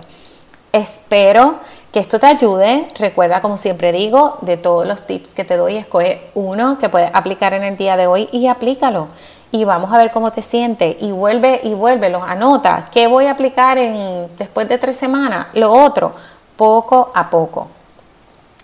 Espero 0.72 1.56
que 1.92 2.00
esto 2.00 2.18
te 2.20 2.26
ayude. 2.26 2.88
Recuerda, 2.98 3.40
como 3.40 3.56
siempre 3.56 3.92
digo, 3.92 4.38
de 4.42 4.56
todos 4.56 4.86
los 4.86 5.06
tips 5.06 5.34
que 5.34 5.44
te 5.44 5.56
doy, 5.56 5.76
escoge 5.76 6.30
uno 6.34 6.78
que 6.78 6.88
puedes 6.88 7.10
aplicar 7.14 7.54
en 7.54 7.64
el 7.64 7.76
día 7.76 7.96
de 7.96 8.06
hoy 8.06 8.28
y 8.32 8.46
aplícalo. 8.46 9.08
Y 9.50 9.64
vamos 9.64 9.92
a 9.92 9.98
ver 9.98 10.10
cómo 10.10 10.30
te 10.30 10.42
sientes. 10.42 10.96
Y 11.00 11.10
vuelve 11.10 11.60
y 11.64 11.72
vuélvelo. 11.72 12.22
Anota. 12.22 12.88
¿Qué 12.92 13.06
voy 13.06 13.24
a 13.24 13.30
aplicar 13.30 13.78
en, 13.78 14.28
después 14.36 14.68
de 14.68 14.76
tres 14.76 14.98
semanas? 14.98 15.46
Lo 15.54 15.72
otro, 15.72 16.12
poco 16.58 17.10
a 17.14 17.30
poco. 17.30 17.68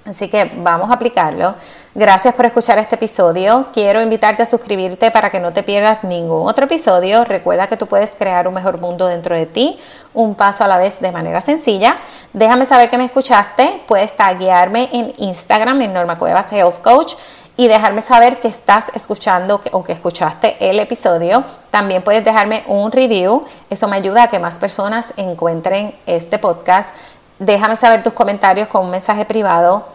Así 0.04 0.28
que 0.28 0.52
vamos 0.57 0.90
a 0.90 0.94
aplicarlo. 0.94 1.54
Gracias 1.94 2.35
por 2.35 2.44
escuchar 2.44 2.76
este 2.78 2.96
episodio. 2.96 3.68
Quiero 3.72 4.02
invitarte 4.02 4.42
a 4.42 4.46
suscribirte 4.46 5.11
para 5.11 5.30
que 5.30 5.40
no 5.40 5.54
te 5.54 5.62
pierdas 5.62 6.04
ningún 6.04 6.46
otro 6.46 6.66
episodio. 6.66 7.24
Recuerda 7.24 7.68
que 7.68 7.78
tú 7.78 7.87
puedes 7.87 8.11
crear 8.11 8.46
un 8.46 8.52
mejor 8.52 8.78
mundo 8.78 9.07
dentro 9.07 9.35
de 9.35 9.46
ti, 9.46 9.78
un 10.12 10.35
paso 10.35 10.62
a 10.62 10.68
la 10.68 10.76
vez 10.76 11.00
de 11.00 11.11
manera 11.11 11.40
sencilla. 11.40 11.96
Déjame 12.35 12.66
saber 12.66 12.90
que 12.90 12.98
me 12.98 13.07
escuchaste. 13.07 13.83
Puedes 13.87 14.14
taguearme 14.14 14.90
en 14.92 15.14
Instagram 15.16 15.80
en 15.80 15.94
Norma 15.94 16.18
Cuevas 16.18 16.52
Health 16.52 16.83
Coach 16.83 17.14
y 17.57 17.68
dejarme 17.68 18.02
saber 18.02 18.40
que 18.40 18.48
estás 18.48 18.87
escuchando 18.94 19.62
o 19.72 19.85
que 19.85 19.92
escuchaste 19.92 20.57
el 20.61 20.80
episodio. 20.80 21.44
También 21.70 22.02
puedes 22.02 22.24
dejarme 22.24 22.64
un 22.66 22.92
review. 22.92 23.46
Eso 23.70 23.88
me 23.88 23.96
ayuda 23.96 24.24
a 24.24 24.28
que 24.28 24.38
más 24.38 24.59
personas 24.59 25.14
encuentren 25.16 25.94
este 26.04 26.38
podcast. 26.38 26.94
Déjame 27.44 27.76
saber 27.76 28.02
tus 28.02 28.12
comentarios 28.12 28.68
con 28.68 28.85
un 28.85 28.90
mensaje 28.90 29.24
privado 29.24 29.94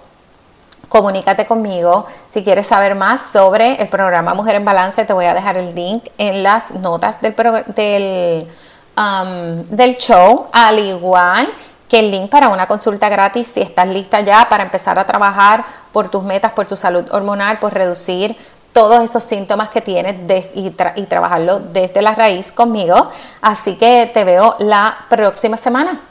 comunícate 0.90 1.46
conmigo. 1.46 2.06
Si 2.30 2.44
quieres 2.44 2.68
saber 2.68 2.96
más 2.96 3.22
sobre 3.32 3.82
el 3.82 3.88
programa 3.88 4.34
Mujer 4.34 4.56
en 4.56 4.66
Balance, 4.66 5.06
te 5.06 5.14
voy 5.14 5.26
a 5.26 5.34
dejar 5.34 5.56
el 5.56 5.74
link 5.74 6.06
en 6.18 6.44
las 6.44 6.72
notas 6.72 7.22
del, 7.22 7.36
del, 7.76 8.48
um, 8.98 9.64
del 9.70 9.98
show, 9.98 10.48
al 10.52 10.80
igual 10.80 11.48
que 11.88 12.00
el 12.00 12.12
link 12.12 12.30
para 12.30 12.50
una 12.50 12.68
consulta 12.68 13.10
gratis 13.10 13.48
si 13.48 13.62
estás 13.62 13.88
lista 13.88 14.22
ya 14.22 14.48
para 14.50 14.64
empezar 14.64 15.00
a 15.00 15.06
trabajar 15.06 15.64
por 15.92 16.10
tus 16.10 16.24
metas, 16.24 16.52
por 16.52 16.68
tu 16.68 16.76
salud 16.76 17.06
hormonal, 17.12 17.60
por 17.60 17.74
reducir 17.74 18.36
todos 18.74 19.04
esos 19.04 19.24
síntomas 19.24 19.70
que 19.70 19.82
tienes 19.82 20.16
y, 20.54 20.76
y 20.96 21.06
trabajarlo 21.06 21.60
desde 21.60 22.02
la 22.04 22.14
raíz 22.14 22.52
conmigo. 22.52 23.10
Así 23.42 23.76
que 23.76 24.10
te 24.14 24.24
veo 24.24 24.56
la 24.60 24.98
próxima 25.10 25.58
semana. 25.58 26.09